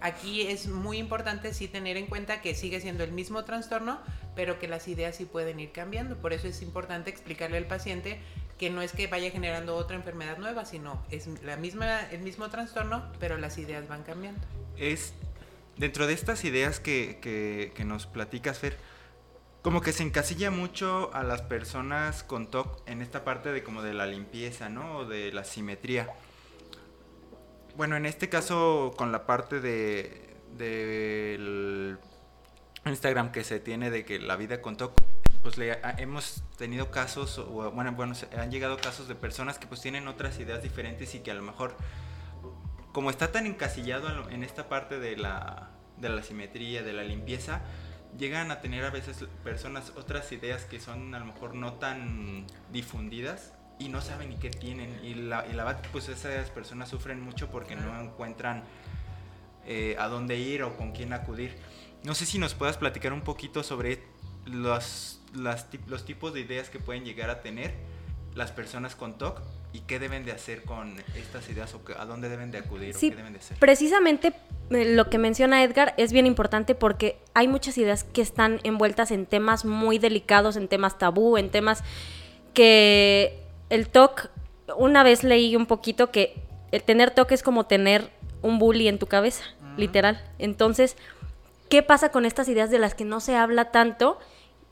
aquí 0.00 0.42
es 0.42 0.68
muy 0.68 0.98
importante 0.98 1.52
sí 1.52 1.66
tener 1.66 1.96
en 1.96 2.06
cuenta 2.06 2.40
que 2.42 2.54
sigue 2.54 2.80
siendo 2.80 3.02
el 3.02 3.10
mismo 3.10 3.42
trastorno, 3.44 3.98
pero 4.36 4.60
que 4.60 4.68
las 4.68 4.86
ideas 4.86 5.16
sí 5.16 5.24
pueden 5.24 5.58
ir 5.58 5.72
cambiando. 5.72 6.16
Por 6.16 6.32
eso 6.32 6.46
es 6.46 6.62
importante 6.62 7.10
explicarle 7.10 7.56
al 7.56 7.66
paciente 7.66 8.20
que 8.56 8.70
no 8.70 8.82
es 8.82 8.92
que 8.92 9.08
vaya 9.08 9.32
generando 9.32 9.74
otra 9.74 9.96
enfermedad 9.96 10.38
nueva, 10.38 10.64
sino 10.64 11.04
es 11.10 11.26
la 11.42 11.56
misma, 11.56 12.02
el 12.12 12.20
mismo 12.20 12.50
trastorno, 12.50 13.10
pero 13.18 13.36
las 13.36 13.58
ideas 13.58 13.88
van 13.88 14.04
cambiando. 14.04 14.40
Es 14.76 15.12
dentro 15.76 16.06
de 16.06 16.12
estas 16.14 16.44
ideas 16.44 16.80
que, 16.80 17.18
que- 17.20 17.84
nos 17.84 18.06
platicas, 18.06 18.58
Fer, 18.58 18.76
como 19.62 19.80
que 19.80 19.92
se 19.92 20.02
encasilla 20.02 20.50
mucho 20.50 21.10
a 21.14 21.22
las 21.24 21.42
personas 21.42 22.22
con 22.22 22.50
TOC 22.50 22.82
en 22.88 23.02
esta 23.02 23.24
parte 23.24 23.52
de 23.52 23.62
como 23.62 23.82
de 23.82 23.92
la 23.94 24.06
limpieza, 24.06 24.68
¿no? 24.68 24.98
O 24.98 25.04
de 25.04 25.32
la 25.32 25.44
simetría. 25.44 26.08
Bueno, 27.76 27.96
en 27.96 28.06
este 28.06 28.28
caso 28.28 28.92
con 28.96 29.12
la 29.12 29.26
parte 29.26 29.60
de 29.60 30.30
del 30.56 31.98
Instagram 32.84 33.32
que 33.32 33.42
se 33.44 33.58
tiene 33.60 33.90
de 33.90 34.04
que 34.04 34.18
la 34.18 34.36
vida 34.36 34.60
con 34.60 34.76
TOC, 34.76 34.92
pues 35.42 35.56
le, 35.58 35.72
a- 35.72 35.94
hemos 35.98 36.42
tenido 36.58 36.90
casos, 36.90 37.38
o 37.38 37.70
bueno, 37.70 37.92
bueno, 37.92 38.14
han 38.36 38.50
llegado 38.50 38.76
casos 38.78 39.08
de 39.08 39.14
personas 39.14 39.58
que 39.58 39.66
pues 39.66 39.80
tienen 39.80 40.08
otras 40.08 40.38
ideas 40.38 40.62
diferentes 40.62 41.14
y 41.14 41.20
que 41.20 41.30
a 41.30 41.34
lo 41.34 41.42
mejor 41.42 41.74
como 42.92 43.10
está 43.10 43.32
tan 43.32 43.46
encasillado 43.46 44.28
en 44.30 44.44
esta 44.44 44.68
parte 44.68 44.98
de 44.98 45.16
la, 45.16 45.70
de 45.98 46.08
la 46.08 46.22
simetría, 46.22 46.82
de 46.82 46.92
la 46.92 47.02
limpieza, 47.02 47.62
llegan 48.18 48.50
a 48.50 48.60
tener 48.60 48.84
a 48.84 48.90
veces 48.90 49.24
personas 49.42 49.92
otras 49.96 50.30
ideas 50.32 50.64
que 50.64 50.78
son 50.78 51.14
a 51.14 51.18
lo 51.18 51.24
mejor 51.24 51.54
no 51.54 51.74
tan 51.74 52.46
difundidas 52.70 53.54
y 53.78 53.88
no 53.88 54.00
saben 54.02 54.30
ni 54.30 54.36
qué 54.36 54.50
tienen. 54.50 55.00
Y 55.02 55.14
la, 55.14 55.46
y 55.46 55.54
la 55.54 55.64
verdad, 55.64 55.82
pues 55.90 56.08
esas 56.08 56.50
personas 56.50 56.88
sufren 56.88 57.20
mucho 57.20 57.50
porque 57.50 57.76
no 57.76 57.98
encuentran 58.00 58.64
eh, 59.64 59.96
a 59.98 60.08
dónde 60.08 60.36
ir 60.38 60.62
o 60.62 60.76
con 60.76 60.92
quién 60.92 61.12
acudir. 61.12 61.56
No 62.04 62.14
sé 62.14 62.26
si 62.26 62.38
nos 62.38 62.54
puedas 62.54 62.76
platicar 62.76 63.12
un 63.12 63.22
poquito 63.22 63.62
sobre 63.62 64.02
los, 64.44 65.20
las 65.34 65.68
los 65.86 66.04
tipos 66.04 66.34
de 66.34 66.40
ideas 66.40 66.68
que 66.68 66.78
pueden 66.78 67.04
llegar 67.04 67.30
a 67.30 67.40
tener 67.40 67.72
las 68.34 68.50
personas 68.50 68.96
con 68.96 69.18
TOC 69.18 69.40
y 69.72 69.80
qué 69.80 69.98
deben 69.98 70.24
de 70.24 70.32
hacer 70.32 70.62
con 70.62 70.96
estas 71.16 71.48
ideas 71.48 71.74
o 71.74 71.80
a 71.98 72.04
dónde 72.04 72.28
deben 72.28 72.50
de 72.50 72.58
acudir 72.58 72.94
Sí, 72.94 73.08
o 73.08 73.10
qué 73.10 73.16
deben 73.16 73.32
de 73.32 73.38
hacer. 73.38 73.56
Precisamente 73.58 74.34
eh, 74.70 74.94
lo 74.94 75.08
que 75.08 75.18
menciona 75.18 75.62
Edgar 75.62 75.94
es 75.96 76.12
bien 76.12 76.26
importante 76.26 76.74
porque 76.74 77.18
hay 77.34 77.48
muchas 77.48 77.78
ideas 77.78 78.04
que 78.04 78.22
están 78.22 78.60
envueltas 78.64 79.10
en 79.10 79.26
temas 79.26 79.64
muy 79.64 79.98
delicados, 79.98 80.56
en 80.56 80.68
temas 80.68 80.98
tabú, 80.98 81.36
en 81.38 81.50
temas 81.50 81.82
que 82.54 83.40
el 83.70 83.88
TOC, 83.88 84.28
una 84.76 85.02
vez 85.02 85.24
leí 85.24 85.56
un 85.56 85.66
poquito 85.66 86.10
que 86.10 86.34
el 86.70 86.82
tener 86.82 87.10
TOC 87.10 87.32
es 87.32 87.42
como 87.42 87.66
tener 87.66 88.10
un 88.42 88.58
bully 88.58 88.88
en 88.88 88.98
tu 88.98 89.06
cabeza, 89.06 89.44
literal. 89.76 90.22
Entonces, 90.38 90.96
¿qué 91.68 91.82
pasa 91.82 92.10
con 92.10 92.26
estas 92.26 92.48
ideas 92.48 92.70
de 92.70 92.78
las 92.78 92.94
que 92.94 93.04
no 93.04 93.20
se 93.20 93.36
habla 93.36 93.70
tanto? 93.70 94.18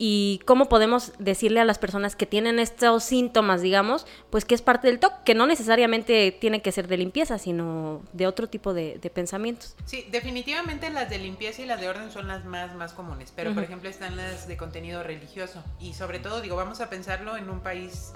Y 0.03 0.39
cómo 0.45 0.67
podemos 0.67 1.13
decirle 1.19 1.59
a 1.59 1.63
las 1.63 1.77
personas 1.77 2.15
que 2.15 2.25
tienen 2.25 2.57
estos 2.57 3.03
síntomas, 3.03 3.61
digamos, 3.61 4.07
pues 4.31 4.45
que 4.45 4.55
es 4.55 4.63
parte 4.63 4.87
del 4.87 4.97
TOC, 4.97 5.21
que 5.23 5.35
no 5.35 5.45
necesariamente 5.45 6.31
tiene 6.31 6.63
que 6.63 6.71
ser 6.71 6.87
de 6.87 6.97
limpieza, 6.97 7.37
sino 7.37 8.01
de 8.11 8.25
otro 8.25 8.49
tipo 8.49 8.73
de, 8.73 8.97
de 8.97 9.09
pensamientos. 9.11 9.75
Sí, 9.85 10.07
definitivamente 10.09 10.89
las 10.89 11.07
de 11.07 11.19
limpieza 11.19 11.61
y 11.61 11.65
las 11.67 11.79
de 11.79 11.87
orden 11.87 12.09
son 12.09 12.27
las 12.27 12.45
más, 12.45 12.73
más 12.73 12.93
comunes, 12.93 13.31
pero 13.35 13.53
por 13.53 13.61
ejemplo 13.63 13.89
están 13.89 14.17
las 14.17 14.47
de 14.47 14.57
contenido 14.57 15.03
religioso 15.03 15.63
y 15.79 15.93
sobre 15.93 16.17
todo, 16.17 16.41
digo, 16.41 16.55
vamos 16.55 16.81
a 16.81 16.89
pensarlo 16.89 17.37
en 17.37 17.47
un 17.51 17.59
país 17.59 18.13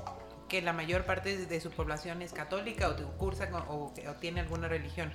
que 0.50 0.63
la 0.63 0.74
mayor 0.74 1.06
parte 1.06 1.38
de- 1.46 1.62
su 1.62 1.70
población 1.70 2.24
es 2.24 2.34
católica 2.34 2.89
o 2.89 3.18
cursa 3.20 3.48
o 3.70 3.94
tiene 4.20 4.39
alguna 4.39 4.68
religión. 4.68 5.13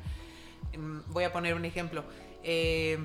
Mm, 0.78 1.00
Voy 1.08 1.24
a 1.24 1.32
poner 1.32 1.54
un 1.54 1.64
ejemplo. 1.64 2.04
Eh, 2.44 2.96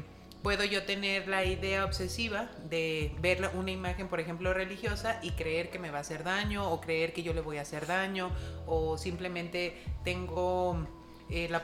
puedo 0.46 0.64
yo 0.64 0.84
tener 0.84 1.28
la 1.28 1.44
idea 1.44 1.84
obsesiva 1.84 2.48
de 2.70 3.12
ver 3.20 3.50
una 3.56 3.72
imagen, 3.72 4.08
por 4.08 4.20
ejemplo, 4.20 4.54
religiosa 4.54 5.20
y 5.24 5.32
creer 5.32 5.72
que 5.72 5.80
me 5.80 5.90
va 5.90 5.98
a 5.98 6.02
hacer 6.02 6.24
daño 6.24 6.70
o 6.70 6.80
creer 6.80 7.14
que 7.14 7.24
yo 7.24 7.34
le 7.34 7.42
voy 7.42 7.58
a 7.58 7.62
hacer 7.62 7.88
daño 7.88 8.30
o 8.68 8.96
simplemente 9.00 9.76
tengo 10.04 10.86
eh, 11.32 11.48
la, 11.50 11.64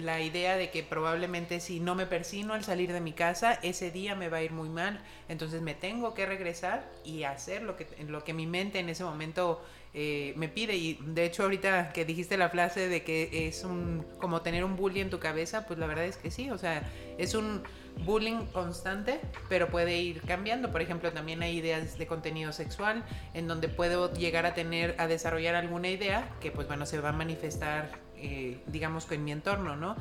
la 0.00 0.20
idea 0.20 0.56
de 0.56 0.70
que 0.70 0.84
probablemente 0.84 1.58
si 1.58 1.80
no 1.80 1.96
me 1.96 2.06
persino 2.06 2.54
al 2.54 2.62
salir 2.62 2.92
de 2.92 3.00
mi 3.00 3.14
casa, 3.14 3.54
ese 3.64 3.90
día 3.90 4.14
me 4.14 4.28
va 4.28 4.36
a 4.36 4.42
ir 4.44 4.52
muy 4.52 4.68
mal. 4.68 5.02
Entonces 5.28 5.60
me 5.60 5.74
tengo 5.74 6.14
que 6.14 6.24
regresar 6.24 6.88
y 7.04 7.24
hacer 7.24 7.62
lo 7.62 7.76
que, 7.76 7.88
lo 8.06 8.22
que 8.22 8.32
mi 8.32 8.46
mente 8.46 8.78
en 8.78 8.90
ese 8.90 9.02
momento 9.02 9.60
eh, 9.92 10.34
me 10.36 10.48
pide. 10.48 10.76
Y 10.76 11.00
de 11.04 11.24
hecho 11.24 11.42
ahorita 11.42 11.92
que 11.92 12.04
dijiste 12.04 12.36
la 12.36 12.48
frase 12.48 12.88
de 12.88 13.02
que 13.02 13.48
es 13.48 13.64
un 13.64 14.06
como 14.20 14.42
tener 14.42 14.62
un 14.62 14.76
bully 14.76 15.00
en 15.00 15.10
tu 15.10 15.18
cabeza, 15.18 15.66
pues 15.66 15.80
la 15.80 15.88
verdad 15.88 16.04
es 16.04 16.16
que 16.16 16.30
sí. 16.30 16.48
O 16.50 16.58
sea, 16.58 16.88
es 17.18 17.34
un 17.34 17.64
bullying 18.04 18.46
constante, 18.46 19.20
pero 19.48 19.68
puede 19.68 19.98
ir 19.98 20.22
cambiando. 20.22 20.70
Por 20.70 20.82
ejemplo, 20.82 21.12
también 21.12 21.42
hay 21.42 21.56
ideas 21.56 21.98
de 21.98 22.06
contenido 22.06 22.52
sexual 22.52 23.04
en 23.34 23.48
donde 23.48 23.68
puedo 23.68 24.12
llegar 24.12 24.46
a 24.46 24.54
tener, 24.54 24.94
a 24.98 25.06
desarrollar 25.06 25.54
alguna 25.54 25.88
idea 25.88 26.28
que 26.40 26.50
pues 26.50 26.66
bueno, 26.66 26.86
se 26.86 27.00
va 27.00 27.10
a 27.10 27.12
manifestar, 27.12 27.90
eh, 28.16 28.62
digamos, 28.66 29.06
con 29.06 29.22
mi 29.22 29.32
entorno, 29.32 29.76
¿no? 29.76 29.96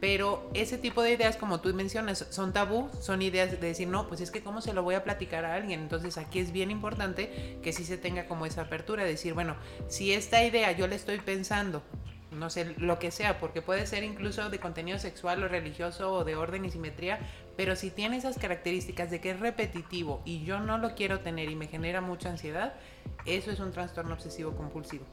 Pero 0.00 0.50
ese 0.52 0.76
tipo 0.76 1.02
de 1.02 1.12
ideas, 1.12 1.36
como 1.36 1.60
tú 1.60 1.72
mencionas, 1.72 2.26
son 2.30 2.52
tabú, 2.52 2.90
son 3.00 3.22
ideas 3.22 3.52
de 3.52 3.56
decir, 3.56 3.88
no, 3.88 4.06
pues 4.06 4.20
es 4.20 4.30
que 4.30 4.42
cómo 4.42 4.60
se 4.60 4.74
lo 4.74 4.82
voy 4.82 4.96
a 4.96 5.04
platicar 5.04 5.44
a 5.44 5.54
alguien. 5.54 5.80
Entonces 5.80 6.18
aquí 6.18 6.40
es 6.40 6.52
bien 6.52 6.70
importante 6.70 7.58
que 7.62 7.72
sí 7.72 7.84
se 7.84 7.96
tenga 7.96 8.26
como 8.26 8.44
esa 8.44 8.62
apertura, 8.62 9.04
decir, 9.04 9.32
bueno, 9.32 9.56
si 9.88 10.12
esta 10.12 10.44
idea 10.44 10.72
yo 10.72 10.86
la 10.88 10.96
estoy 10.96 11.18
pensando 11.20 11.82
no 12.34 12.50
sé, 12.50 12.74
lo 12.78 12.98
que 12.98 13.10
sea, 13.10 13.38
porque 13.38 13.62
puede 13.62 13.86
ser 13.86 14.04
incluso 14.04 14.50
de 14.50 14.58
contenido 14.58 14.98
sexual 14.98 15.42
o 15.42 15.48
religioso 15.48 16.12
o 16.12 16.24
de 16.24 16.36
orden 16.36 16.64
y 16.64 16.70
simetría, 16.70 17.20
pero 17.56 17.76
si 17.76 17.90
tiene 17.90 18.16
esas 18.16 18.38
características 18.38 19.10
de 19.10 19.20
que 19.20 19.30
es 19.30 19.40
repetitivo 19.40 20.22
y 20.24 20.44
yo 20.44 20.60
no 20.60 20.78
lo 20.78 20.94
quiero 20.94 21.20
tener 21.20 21.50
y 21.50 21.56
me 21.56 21.68
genera 21.68 22.00
mucha 22.00 22.30
ansiedad, 22.30 22.74
eso 23.26 23.50
es 23.50 23.60
un 23.60 23.72
trastorno 23.72 24.14
obsesivo 24.14 24.56
compulsivo. 24.56 25.04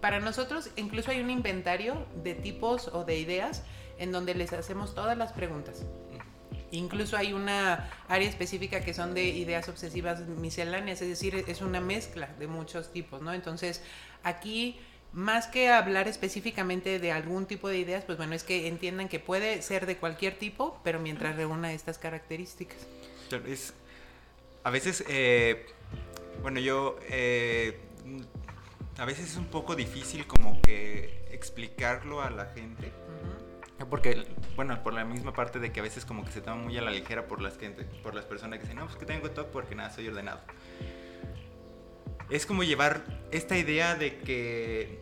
Para 0.00 0.20
nosotros 0.20 0.70
incluso 0.76 1.10
hay 1.10 1.20
un 1.20 1.30
inventario 1.30 2.06
de 2.22 2.34
tipos 2.34 2.88
o 2.88 3.04
de 3.04 3.18
ideas 3.18 3.64
en 3.98 4.12
donde 4.12 4.34
les 4.34 4.52
hacemos 4.52 4.94
todas 4.94 5.18
las 5.18 5.32
preguntas. 5.32 5.84
Incluso 6.70 7.16
hay 7.16 7.32
una 7.32 7.88
área 8.08 8.28
específica 8.28 8.80
que 8.80 8.92
son 8.92 9.14
de 9.14 9.24
ideas 9.24 9.68
obsesivas 9.68 10.20
misceláneas, 10.26 11.00
es 11.00 11.08
decir, 11.08 11.44
es 11.48 11.62
una 11.62 11.80
mezcla 11.80 12.28
de 12.38 12.46
muchos 12.46 12.92
tipos, 12.92 13.22
¿no? 13.22 13.32
Entonces, 13.32 13.82
aquí 14.22 14.78
más 15.12 15.46
que 15.46 15.70
hablar 15.70 16.08
específicamente 16.08 16.98
de 16.98 17.12
algún 17.12 17.46
tipo 17.46 17.68
de 17.68 17.78
ideas, 17.78 18.04
pues 18.04 18.18
bueno, 18.18 18.34
es 18.34 18.44
que 18.44 18.68
entiendan 18.68 19.08
que 19.08 19.18
puede 19.18 19.62
ser 19.62 19.86
de 19.86 19.96
cualquier 19.96 20.34
tipo, 20.38 20.80
pero 20.84 21.00
mientras 21.00 21.36
reúna 21.36 21.72
estas 21.72 21.98
características. 21.98 22.78
Es, 23.46 23.74
a 24.64 24.70
veces, 24.70 25.04
eh, 25.08 25.66
bueno, 26.42 26.60
yo, 26.60 26.98
eh, 27.08 27.80
a 28.98 29.04
veces 29.04 29.30
es 29.30 29.36
un 29.36 29.46
poco 29.46 29.74
difícil 29.74 30.26
como 30.26 30.60
que 30.60 31.26
explicarlo 31.30 32.22
a 32.22 32.30
la 32.30 32.46
gente. 32.46 32.92
Porque, 33.90 34.26
bueno, 34.56 34.82
por 34.82 34.92
la 34.92 35.04
misma 35.04 35.32
parte 35.32 35.60
de 35.60 35.70
que 35.70 35.78
a 35.78 35.84
veces 35.84 36.04
como 36.04 36.24
que 36.24 36.32
se 36.32 36.40
toma 36.40 36.56
muy 36.56 36.76
a 36.76 36.82
la 36.82 36.90
ligera 36.90 37.28
por 37.28 37.40
las, 37.40 37.56
gente, 37.58 37.84
por 38.02 38.12
las 38.12 38.24
personas 38.24 38.58
que 38.58 38.64
dicen, 38.64 38.76
no, 38.76 38.86
pues 38.86 38.96
que 38.96 39.06
tengo 39.06 39.30
TOC 39.30 39.48
porque 39.50 39.76
nada, 39.76 39.90
soy 39.90 40.08
ordenado 40.08 40.40
es 42.30 42.46
como 42.46 42.62
llevar 42.62 43.04
esta 43.30 43.56
idea 43.56 43.94
de 43.94 44.18
que 44.18 45.00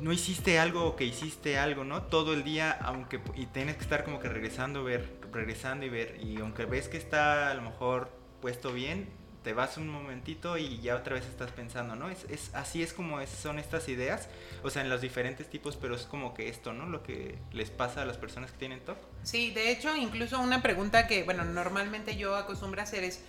no 0.00 0.12
hiciste 0.12 0.58
algo 0.58 0.84
o 0.84 0.96
que 0.96 1.04
hiciste 1.04 1.58
algo, 1.58 1.84
¿no? 1.84 2.02
Todo 2.02 2.34
el 2.34 2.44
día, 2.44 2.72
aunque 2.82 3.20
y 3.34 3.46
tienes 3.46 3.76
que 3.76 3.82
estar 3.82 4.04
como 4.04 4.20
que 4.20 4.28
regresando, 4.28 4.84
ver, 4.84 5.18
regresando 5.32 5.86
y 5.86 5.88
ver 5.88 6.18
y 6.22 6.40
aunque 6.40 6.64
ves 6.64 6.88
que 6.88 6.96
está 6.96 7.50
a 7.50 7.54
lo 7.54 7.62
mejor 7.62 8.10
puesto 8.40 8.72
bien, 8.72 9.08
te 9.42 9.52
vas 9.52 9.76
un 9.76 9.88
momentito 9.88 10.58
y 10.58 10.80
ya 10.80 10.96
otra 10.96 11.14
vez 11.14 11.24
estás 11.24 11.52
pensando, 11.52 11.94
¿no? 11.94 12.10
Es, 12.10 12.24
es 12.28 12.52
así 12.52 12.82
es 12.82 12.92
como 12.92 13.24
son 13.28 13.60
estas 13.60 13.88
ideas, 13.88 14.28
o 14.64 14.70
sea, 14.70 14.82
en 14.82 14.90
los 14.90 15.00
diferentes 15.00 15.48
tipos, 15.48 15.76
pero 15.76 15.94
es 15.94 16.02
como 16.02 16.34
que 16.34 16.48
esto, 16.48 16.72
¿no? 16.72 16.86
Lo 16.86 17.04
que 17.04 17.38
les 17.52 17.70
pasa 17.70 18.02
a 18.02 18.04
las 18.06 18.16
personas 18.16 18.50
que 18.50 18.58
tienen 18.58 18.80
TOC. 18.80 18.98
Sí, 19.22 19.52
de 19.52 19.70
hecho, 19.70 19.94
incluso 19.96 20.40
una 20.40 20.62
pregunta 20.62 21.06
que, 21.06 21.22
bueno, 21.22 21.44
normalmente 21.44 22.16
yo 22.16 22.34
acostumbro 22.34 22.80
a 22.80 22.84
hacer 22.84 23.04
es 23.04 23.22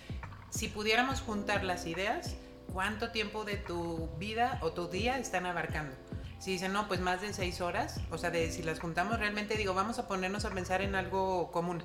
si 0.50 0.66
pudiéramos 0.66 1.20
juntar 1.20 1.62
las 1.62 1.86
ideas, 1.86 2.36
cuánto 2.72 3.10
tiempo 3.10 3.44
de 3.44 3.56
tu 3.56 4.08
vida 4.18 4.58
o 4.62 4.72
tu 4.72 4.88
día 4.88 5.18
están 5.18 5.46
abarcando. 5.46 5.94
Si 6.38 6.52
dicen, 6.52 6.72
no, 6.72 6.86
pues 6.86 7.00
más 7.00 7.20
de 7.20 7.32
seis 7.32 7.60
horas, 7.60 8.00
o 8.10 8.18
sea, 8.18 8.32
si 8.32 8.62
las 8.62 8.78
juntamos, 8.78 9.18
realmente 9.18 9.56
digo, 9.56 9.74
vamos 9.74 9.98
a 9.98 10.06
ponernos 10.06 10.44
a 10.44 10.50
pensar 10.50 10.82
en 10.82 10.94
algo 10.94 11.50
común. 11.50 11.82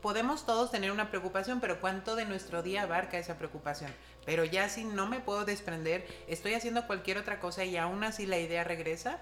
Podemos 0.00 0.46
todos 0.46 0.70
tener 0.70 0.90
una 0.90 1.10
preocupación, 1.10 1.60
pero 1.60 1.80
¿cuánto 1.80 2.16
de 2.16 2.24
nuestro 2.24 2.62
día 2.62 2.82
abarca 2.82 3.18
esa 3.18 3.36
preocupación? 3.36 3.90
Pero 4.24 4.44
ya 4.44 4.68
si 4.68 4.84
no 4.84 5.06
me 5.06 5.20
puedo 5.20 5.44
desprender, 5.44 6.06
estoy 6.28 6.54
haciendo 6.54 6.86
cualquier 6.86 7.18
otra 7.18 7.40
cosa 7.40 7.64
y 7.64 7.76
aún 7.76 8.04
así 8.04 8.26
la 8.26 8.38
idea 8.38 8.64
regresa, 8.64 9.20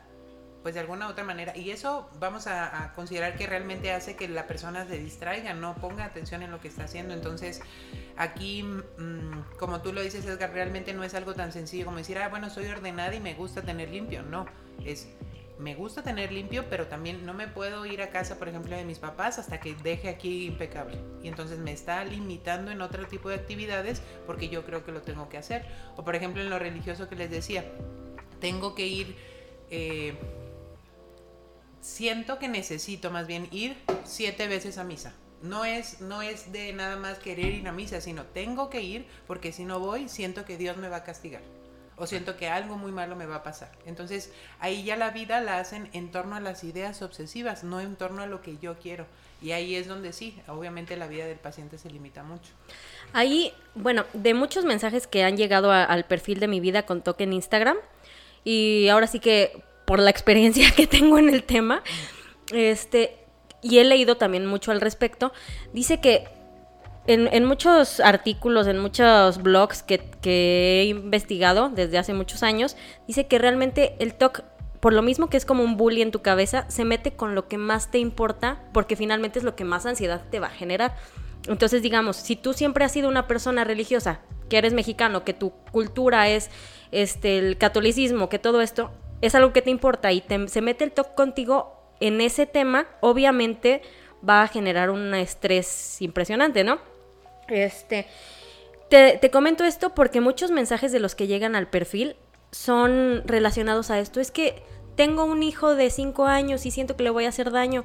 pues 0.63 0.75
de 0.75 0.81
alguna 0.81 1.09
u 1.09 1.11
otra 1.11 1.25
manera. 1.25 1.57
Y 1.57 1.71
eso 1.71 2.09
vamos 2.19 2.47
a, 2.47 2.93
considerar 2.95 3.37
que 3.37 3.47
realmente 3.47 3.93
hace 3.93 4.17
que 4.17 4.29
la 4.29 4.47
persona 4.47 4.87
se 4.87 4.99
distraiga, 4.99 5.55
no 5.55 5.75
ponga 5.75 6.05
atención 6.05 6.43
en 6.43 6.51
lo 6.51 6.61
que 6.61 6.69
está 6.69 6.85
haciendo. 6.85 7.15
Entonces, 7.15 7.61
aquí, 8.17 8.63
mm, 8.63 9.57
como 9.59 9.83
tú 9.83 9.93
lo 9.93 10.03
dices, 10.03 10.25
Edgar, 10.25 10.53
realmente 10.53 10.95
no 10.95 11.05
es 11.05 11.15
algo 11.15 11.35
tan 11.35 11.53
sencillo 11.53 11.85
como 11.85 11.99
decir, 11.99 12.19
ah, 12.19 12.29
bueno, 12.29 12.51
soy 12.51 12.67
ordenada 12.67 13.15
y 13.15 13.21
me 13.21 13.35
gusta 13.35 13.63
tener 13.63 13.91
limpio. 13.91 14.23
No, 14.23 14.47
es 14.85 15.09
me 15.59 15.75
gusta 15.75 16.03
tener 16.03 16.33
limpio, 16.33 16.65
pero 16.69 16.89
también 16.89 17.25
no 17.25 17.35
me 17.35 17.47
puedo 17.47 17.87
ir 17.87 18.03
a 18.03 18.11
casa, 18.11 18.39
por 18.39 18.49
ejemplo, 18.49 18.77
de 18.77 18.85
mis 18.85 18.99
papás 18.99 19.39
hasta 19.39 19.61
que 19.61 19.75
deje 19.75 20.09
aquí 20.09 20.47
impecable. 20.47 20.99
Y 21.23 21.29
entonces 21.29 21.59
me 21.59 21.73
está 21.73 22.05
limitando 22.05 22.71
en 22.71 22.81
otro 22.81 23.07
tipo 23.07 23.29
de 23.29 23.37
actividades 23.37 24.03
porque 24.27 24.49
yo 24.49 24.65
creo 24.65 24.85
que 24.85 24.91
lo 24.91 25.03
tengo 25.03 25.29
que 25.29 25.39
hacer. 25.39 25.65
O 25.97 26.05
por 26.05 26.17
ejemplo, 26.17 26.43
en 26.43 26.51
lo 26.51 26.59
religioso 26.59 27.09
que 27.09 27.17
les 27.17 27.31
decía, 27.31 27.65
tengo 28.41 28.75
que 28.75 28.87
ir... 28.87 29.17
Eh, 29.71 30.15
siento 31.83 32.39
que 32.39 32.49
necesito 32.49 33.11
más 33.11 33.27
bien 33.27 33.49
ir 33.51 33.77
siete 34.05 34.49
veces 34.49 34.79
a 34.79 34.85
misa. 34.85 35.13
No 35.43 35.65
es, 35.65 36.01
no 36.01 36.23
es 36.23 36.53
de 36.53 36.73
nada 36.73 36.97
más 36.97 37.19
querer 37.19 37.53
ir 37.53 37.69
a 37.69 37.73
misa, 37.73 38.01
sino 38.01 38.23
tengo 38.23 38.71
que 38.71 38.81
ir 38.81 39.07
porque 39.27 39.53
si 39.53 39.65
no 39.65 39.81
voy, 39.81 40.09
siento 40.09 40.45
que 40.45 40.57
Dios 40.57 40.77
me 40.79 40.89
va 40.89 40.99
a 40.99 41.05
castigar. 41.05 41.43
O 41.97 42.07
siento 42.07 42.37
que 42.37 42.49
algo 42.49 42.79
muy 42.79 42.91
malo 42.91 43.17
me 43.17 43.27
va 43.27 43.37
a 43.37 43.43
pasar. 43.43 43.71
Entonces, 43.85 44.33
ahí 44.61 44.83
ya 44.85 44.97
la 44.97 45.11
vida 45.11 45.41
la 45.41 45.59
hacen 45.59 45.91
en 45.93 46.11
torno 46.11 46.37
a 46.37 46.41
las 46.41 46.65
ideas 46.65 47.03
obsesivas, 47.03 47.65
no 47.65 47.81
en 47.81 47.97
torno 47.97 48.23
a 48.23 48.27
lo 48.27 48.41
que 48.41 48.57
yo 48.59 48.79
quiero. 48.79 49.07
Y 49.43 49.51
ahí 49.51 49.75
es 49.75 49.89
donde 49.89 50.13
sí, 50.13 50.41
obviamente 50.47 50.97
la 50.97 51.09
vida 51.09 51.27
del 51.27 51.39
paciente 51.39 51.77
se 51.77 51.91
limita 51.91 52.23
mucho. 52.23 52.53
Ahí, 53.13 53.53
bueno, 53.75 54.07
de 54.15 54.35
muchos 54.35 54.65
mensajes 54.65 55.07
que 55.07 55.25
han 55.25 55.37
llegado 55.37 55.73
al 55.73 56.05
perfil 56.05 56.41
de 56.41 56.49
mi 56.49 56.61
vida 56.61 56.87
con 56.87 57.03
toque 57.03 57.25
en 57.25 57.33
Instagram, 57.33 57.77
y 58.45 58.89
ahora 58.89 59.07
sí 59.07 59.21
que 59.21 59.63
por 59.93 60.01
la 60.01 60.09
experiencia 60.09 60.71
que 60.75 60.87
tengo 60.87 61.19
en 61.19 61.29
el 61.29 61.45
tema, 61.45 61.83
este, 62.51 63.27
y 63.61 63.77
he 63.77 63.85
leído 63.85 64.17
también 64.17 64.47
mucho 64.47 64.73
al 64.73 64.81
respecto, 64.81 65.35
dice 65.75 66.01
que 66.01 66.25
en, 67.07 67.45
muchos 67.45 68.01
artículos, 68.01 68.67
en 68.69 68.79
muchos 68.79 69.43
blogs 69.43 69.83
que, 69.83 70.01
he 70.25 70.85
investigado 70.85 71.69
desde 71.69 71.99
hace 71.99 72.15
muchos 72.15 72.43
años, 72.43 72.75
dice 73.07 73.27
que 73.27 73.39
realmente 73.39 73.95
el 73.99 74.15
TOC, 74.15 74.45
por 74.81 74.95
lo 74.95 75.03
mismo 75.03 75.29
que 75.29 75.37
es 75.37 75.45
como 75.45 75.63
un 75.63 75.77
bully 75.77 76.01
en 76.01 76.11
tu 76.11 76.23
cabeza, 76.23 76.65
se 76.71 76.87
mete 76.87 77.13
con 77.13 77.35
lo 77.35 77.47
que 77.47 77.59
más 77.59 77.91
te 77.91 77.99
importa, 77.99 78.63
porque 78.73 78.97
finalmente 78.97 79.41
es 79.41 79.45
lo 79.45 79.57
que 79.57 79.65
más 79.65 79.85
ansiedad 79.85 80.23
te 80.31 80.41
va 80.41 80.47
a 80.47 80.51
generar. 80.51 80.97
Entonces, 81.49 81.83
digamos, 81.83 82.17
si 82.17 82.35
tú 82.35 82.55
siempre 82.55 82.87
has 82.87 82.93
sido 82.93 83.11
una 83.11 83.27
persona 83.27 83.63
religiosa, 83.63 84.21
que 84.49 84.57
eres 84.57 84.73
mexicano, 84.73 85.23
que 85.23 85.35
tu 85.35 85.51
cultura 85.71 86.31
es 86.31 86.49
este 86.93 87.39
el 87.39 87.59
catolicismo, 87.59 88.31
que 88.31 88.39
todo 88.39 88.63
esto, 88.63 88.91
es 89.23 89.35
algo 89.35 89.53
que 89.53 89.63
te 89.63 89.71
importa 89.71 90.13
y 90.13 90.23
se 90.47 90.61
mete 90.61 90.85
el 90.85 90.93
TOC 90.93 91.15
contigo 91.15 91.81
en 92.01 92.21
ese 92.21 92.47
tema, 92.47 92.87
obviamente 93.01 93.81
va 94.29 94.43
a 94.43 94.49
generar 94.49 94.91
un 94.91 95.15
estrés 95.15 96.03
impresionante, 96.03 96.65
¿no? 96.65 96.79
Este, 97.49 98.07
te, 98.91 99.19
te, 99.19 99.31
comento 99.31 99.65
esto 99.65 99.95
porque 99.95 100.21
muchos 100.21 100.51
mensajes 100.51 100.93
de 100.93 101.01
los 101.01 101.15
que 101.15 101.29
llegan 101.29 101.55
al 101.55 101.69
perfil 101.69 102.17
son 102.51 103.23
relacionados 103.25 103.91
a 103.91 104.01
esto. 104.01 104.21
Es 104.21 104.31
que 104.31 104.63
tengo 104.97 105.25
un 105.25 105.43
hijo 105.43 105.75
de 105.75 105.91
5 105.91 106.27
años 106.27 106.67
y 106.67 106.71
siento 106.71 106.97
que 106.97 107.05
le 107.05 107.11
voy 107.11 107.25
a 107.25 107.29
hacer 107.29 107.51
daño. 107.51 107.85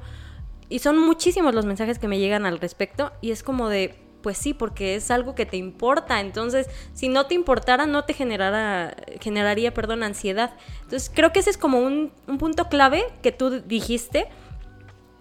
Y 0.68 0.80
son 0.80 0.98
muchísimos 0.98 1.54
los 1.54 1.64
mensajes 1.64 1.98
que 1.98 2.08
me 2.08 2.18
llegan 2.18 2.44
al 2.44 2.58
respecto 2.58 3.12
y 3.20 3.30
es 3.30 3.42
como 3.42 3.68
de, 3.68 3.94
pues 4.22 4.38
sí, 4.38 4.54
porque 4.54 4.94
es 4.96 5.10
algo 5.10 5.34
que 5.34 5.46
te 5.46 5.56
importa. 5.56 6.20
Entonces, 6.20 6.68
si 6.92 7.08
no 7.08 7.26
te 7.26 7.34
importara, 7.34 7.86
no 7.86 8.04
te 8.04 8.14
generara, 8.14 8.96
generaría, 9.20 9.72
perdón, 9.72 10.02
ansiedad. 10.02 10.54
Entonces, 10.82 11.10
creo 11.14 11.32
que 11.32 11.40
ese 11.40 11.50
es 11.50 11.58
como 11.58 11.78
un, 11.78 12.12
punto 12.38 12.68
clave 12.68 13.04
que 13.22 13.32
tú 13.32 13.60
dijiste 13.60 14.28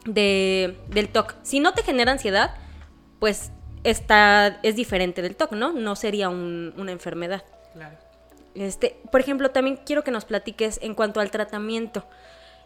de, 0.05 0.77
del 0.89 1.09
TOC. 1.09 1.35
Si 1.43 1.59
no 1.59 1.73
te 1.73 1.83
genera 1.83 2.11
ansiedad, 2.11 2.55
pues 3.19 3.51
está, 3.83 4.59
es 4.63 4.75
diferente 4.75 5.21
del 5.21 5.35
TOC, 5.35 5.53
¿no? 5.53 5.71
No 5.71 5.95
sería 5.95 6.29
una 6.29 6.91
enfermedad. 6.91 7.43
Claro. 7.73 7.97
Este, 8.55 8.99
por 9.11 9.21
ejemplo, 9.21 9.51
también 9.51 9.79
quiero 9.85 10.03
que 10.03 10.11
nos 10.11 10.25
platiques 10.25 10.79
en 10.81 10.95
cuanto 10.95 11.19
al 11.19 11.29
tratamiento. 11.29 12.05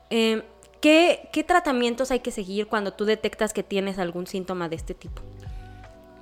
Eh, 0.09 0.43
¿qué, 0.79 1.29
¿Qué 1.33 1.43
tratamientos 1.43 2.11
hay 2.11 2.21
que 2.21 2.31
seguir 2.31 2.67
cuando 2.67 2.93
tú 2.93 3.03
detectas 3.03 3.51
que 3.51 3.63
tienes 3.63 3.99
algún 3.99 4.25
síntoma 4.25 4.69
de 4.69 4.77
este 4.77 4.93
tipo? 4.93 5.21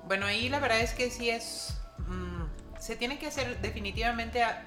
Bueno, 0.09 0.25
ahí 0.25 0.49
la 0.49 0.57
verdad 0.57 0.81
es 0.81 0.95
que 0.95 1.11
sí 1.11 1.29
es... 1.29 1.79
Mm, 1.99 2.45
se 2.79 2.95
tiene 2.95 3.19
que 3.19 3.27
hacer 3.27 3.61
definitivamente 3.61 4.41
a 4.41 4.65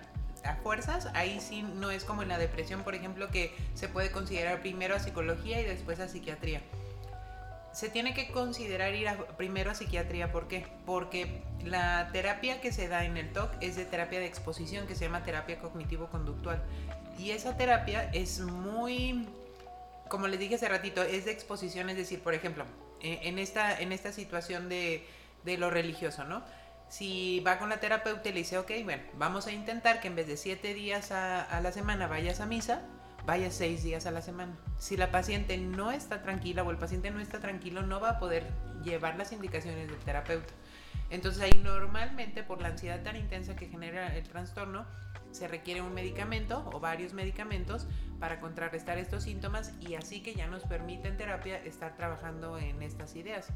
fuerzas, 0.62 1.08
ahí 1.14 1.40
sí 1.40 1.62
no 1.62 1.90
es 1.90 2.04
como 2.04 2.22
en 2.22 2.28
la 2.28 2.38
depresión, 2.38 2.84
por 2.84 2.94
ejemplo, 2.94 3.28
que 3.28 3.52
se 3.74 3.88
puede 3.88 4.12
considerar 4.12 4.60
primero 4.60 4.94
a 4.94 5.00
psicología 5.00 5.60
y 5.60 5.64
después 5.64 5.98
a 5.98 6.06
psiquiatría. 6.06 6.62
Se 7.72 7.88
tiene 7.88 8.14
que 8.14 8.30
considerar 8.30 8.94
ir 8.94 9.08
primero 9.36 9.72
a 9.72 9.74
psiquiatría, 9.74 10.30
¿por 10.30 10.46
qué? 10.46 10.64
Porque 10.86 11.42
la 11.64 12.10
terapia 12.12 12.60
que 12.60 12.70
se 12.70 12.86
da 12.86 13.04
en 13.04 13.16
el 13.16 13.32
TOC 13.32 13.50
es 13.60 13.74
de 13.74 13.84
terapia 13.84 14.20
de 14.20 14.26
exposición, 14.26 14.86
que 14.86 14.94
se 14.94 15.06
llama 15.06 15.24
terapia 15.24 15.58
cognitivo-conductual. 15.58 16.62
Y 17.18 17.32
esa 17.32 17.56
terapia 17.56 18.08
es 18.12 18.38
muy, 18.38 19.26
como 20.08 20.28
les 20.28 20.38
dije 20.38 20.54
hace 20.54 20.68
ratito, 20.68 21.02
es 21.02 21.24
de 21.24 21.32
exposición, 21.32 21.90
es 21.90 21.96
decir, 21.96 22.22
por 22.22 22.32
ejemplo, 22.32 22.64
e, 23.00 23.26
en 23.26 23.40
esta, 23.40 23.80
en 23.80 23.90
esta 23.90 24.12
situación 24.12 24.68
de, 24.68 25.04
de 25.44 25.58
lo 25.58 25.70
religioso, 25.70 26.24
¿no? 26.24 26.42
si 26.92 27.40
va 27.40 27.58
con 27.58 27.70
la 27.70 27.80
terapeuta 27.80 28.28
y 28.28 28.32
le 28.34 28.40
dice, 28.40 28.58
ok, 28.58 28.70
bueno, 28.84 29.02
vamos 29.14 29.46
a 29.46 29.52
intentar 29.52 29.98
que 30.02 30.08
en 30.08 30.14
vez 30.14 30.26
de 30.26 30.36
siete 30.36 30.74
días 30.74 31.10
a, 31.10 31.58
la 31.62 31.72
semana 31.72 32.06
vayas 32.06 32.40
a 32.40 32.44
misa, 32.44 32.82
vayas 33.24 33.54
seis 33.54 33.82
días 33.82 34.04
a 34.04 34.10
la 34.10 34.20
semana. 34.20 34.54
Si 34.76 34.98
la 34.98 35.10
paciente 35.10 35.56
no 35.56 35.90
está 35.90 36.20
tranquila 36.20 36.62
o 36.64 36.70
el 36.70 36.76
paciente 36.76 37.10
no 37.10 37.20
está 37.20 37.40
tranquilo, 37.40 37.80
no 37.80 37.98
va 37.98 38.10
a 38.10 38.18
poder 38.18 38.44
llevar 38.84 39.16
las 39.16 39.32
indicaciones 39.32 39.88
del 39.88 39.98
terapeuta. 40.00 40.52
Entonces 41.08 41.40
ahí 41.40 41.58
normalmente 41.62 42.42
por 42.42 42.60
la 42.60 42.68
ansiedad 42.68 43.02
tan 43.02 43.16
intensa 43.16 43.56
que 43.56 43.68
genera 43.68 44.14
el 44.14 44.28
trastorno, 44.28 44.84
se 45.30 45.48
requiere 45.48 45.80
un 45.80 45.94
medicamento 45.94 46.68
o 46.74 46.78
varios 46.78 47.14
medicamentos 47.14 47.86
para 48.20 48.38
contrarrestar 48.38 48.98
estos 48.98 49.22
síntomas 49.22 49.72
y 49.80 49.94
así 49.94 50.22
que 50.22 50.34
ya 50.34 50.46
nos 50.46 50.64
permite 50.64 51.08
en 51.08 51.16
terapia 51.16 51.56
estar 51.56 51.96
trabajando 51.96 52.58
en 52.58 52.82
estas 52.82 53.16
ideas. 53.16 53.48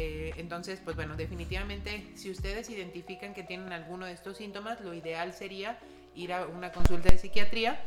Eh, 0.00 0.32
entonces, 0.36 0.80
pues 0.84 0.94
bueno, 0.94 1.16
definitivamente 1.16 2.06
si 2.14 2.30
ustedes 2.30 2.70
identifican 2.70 3.34
que 3.34 3.42
tienen 3.42 3.72
alguno 3.72 4.06
de 4.06 4.12
estos 4.12 4.36
síntomas, 4.36 4.80
lo 4.80 4.94
ideal 4.94 5.32
sería 5.32 5.76
ir 6.14 6.32
a 6.32 6.46
una 6.46 6.70
consulta 6.70 7.10
de 7.10 7.18
psiquiatría, 7.18 7.80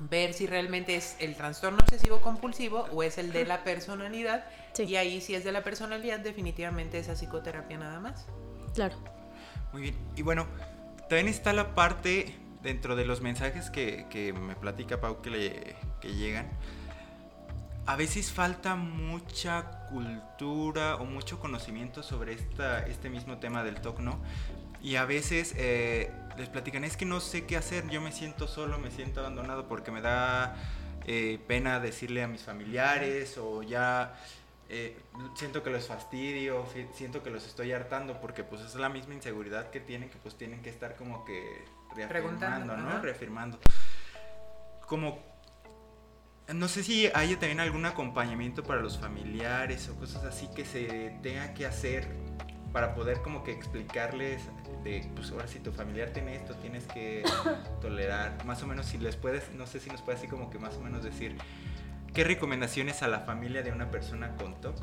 ver 0.00 0.34
si 0.34 0.48
realmente 0.48 0.96
es 0.96 1.16
el 1.20 1.36
trastorno 1.36 1.78
obsesivo 1.78 2.20
compulsivo 2.20 2.88
o 2.90 3.04
es 3.04 3.16
el 3.16 3.32
de 3.32 3.44
la 3.44 3.62
personalidad. 3.62 4.44
Y 4.76 4.96
ahí 4.96 5.20
si 5.20 5.36
es 5.36 5.44
de 5.44 5.52
la 5.52 5.62
personalidad, 5.62 6.18
definitivamente 6.18 6.98
es 6.98 7.08
a 7.08 7.14
psicoterapia 7.14 7.78
nada 7.78 8.00
más. 8.00 8.26
Claro. 8.74 8.96
Muy 9.72 9.82
bien. 9.82 9.94
Y 10.16 10.22
bueno, 10.22 10.48
también 11.08 11.28
está 11.28 11.52
la 11.52 11.76
parte 11.76 12.34
dentro 12.64 12.96
de 12.96 13.04
los 13.04 13.20
mensajes 13.20 13.70
que, 13.70 14.06
que 14.10 14.32
me 14.32 14.56
platica 14.56 15.00
Pau 15.00 15.22
que, 15.22 15.30
le, 15.30 15.76
que 16.00 16.12
llegan 16.12 16.48
a 17.86 17.96
veces 17.96 18.32
falta 18.32 18.74
mucha 18.74 19.86
cultura 19.88 20.96
o 20.96 21.04
mucho 21.04 21.38
conocimiento 21.38 22.02
sobre 22.02 22.32
esta, 22.32 22.84
este 22.86 23.08
mismo 23.08 23.38
tema 23.38 23.62
del 23.62 23.80
TOC, 23.80 24.00
¿no? 24.00 24.18
Y 24.82 24.96
a 24.96 25.04
veces 25.04 25.54
eh, 25.56 26.10
les 26.36 26.48
platican, 26.48 26.84
es 26.84 26.96
que 26.96 27.04
no 27.06 27.20
sé 27.20 27.46
qué 27.46 27.56
hacer, 27.56 27.88
yo 27.88 28.00
me 28.00 28.12
siento 28.12 28.48
solo, 28.48 28.78
me 28.78 28.90
siento 28.90 29.20
abandonado 29.20 29.68
porque 29.68 29.90
me 29.90 30.00
da 30.00 30.56
eh, 31.06 31.38
pena 31.46 31.78
decirle 31.78 32.24
a 32.24 32.28
mis 32.28 32.42
familiares 32.42 33.38
o 33.38 33.62
ya 33.62 34.16
eh, 34.68 34.98
siento 35.36 35.62
que 35.62 35.70
los 35.70 35.86
fastidio, 35.86 36.66
siento 36.92 37.22
que 37.22 37.30
los 37.30 37.46
estoy 37.46 37.72
hartando 37.72 38.20
porque 38.20 38.42
pues 38.42 38.62
es 38.62 38.74
la 38.74 38.88
misma 38.88 39.14
inseguridad 39.14 39.70
que 39.70 39.78
tienen, 39.78 40.10
que 40.10 40.18
pues 40.18 40.36
tienen 40.36 40.60
que 40.60 40.70
estar 40.70 40.96
como 40.96 41.24
que 41.24 41.64
reafirmando, 41.94 42.76
¿no? 42.76 43.00
Reafirmando. 43.00 43.58
Como 44.86 45.35
no 46.54 46.68
sé 46.68 46.82
si 46.84 47.08
hay 47.14 47.34
también 47.36 47.60
algún 47.60 47.86
acompañamiento 47.86 48.62
para 48.62 48.80
los 48.80 48.98
familiares 48.98 49.88
o 49.88 49.96
cosas 49.96 50.24
así 50.24 50.48
que 50.54 50.64
se 50.64 51.18
tenga 51.22 51.54
que 51.54 51.66
hacer 51.66 52.06
para 52.72 52.94
poder 52.94 53.22
como 53.22 53.42
que 53.42 53.52
explicarles 53.52 54.42
de, 54.84 55.08
pues 55.14 55.30
ahora 55.30 55.48
si 55.48 55.58
tu 55.58 55.72
familiar 55.72 56.10
tiene 56.10 56.36
esto, 56.36 56.54
tienes 56.56 56.84
que 56.84 57.24
tolerar, 57.80 58.44
más 58.44 58.62
o 58.62 58.66
menos 58.66 58.86
si 58.86 58.98
les 58.98 59.16
puedes, 59.16 59.50
no 59.54 59.66
sé 59.66 59.80
si 59.80 59.90
nos 59.90 60.02
puede 60.02 60.18
así 60.18 60.28
como 60.28 60.50
que 60.50 60.58
más 60.58 60.76
o 60.76 60.80
menos 60.80 61.02
decir, 61.02 61.36
¿qué 62.12 62.22
recomendaciones 62.22 63.02
a 63.02 63.08
la 63.08 63.20
familia 63.20 63.62
de 63.62 63.72
una 63.72 63.90
persona 63.90 64.36
con 64.36 64.60
TOC 64.60 64.76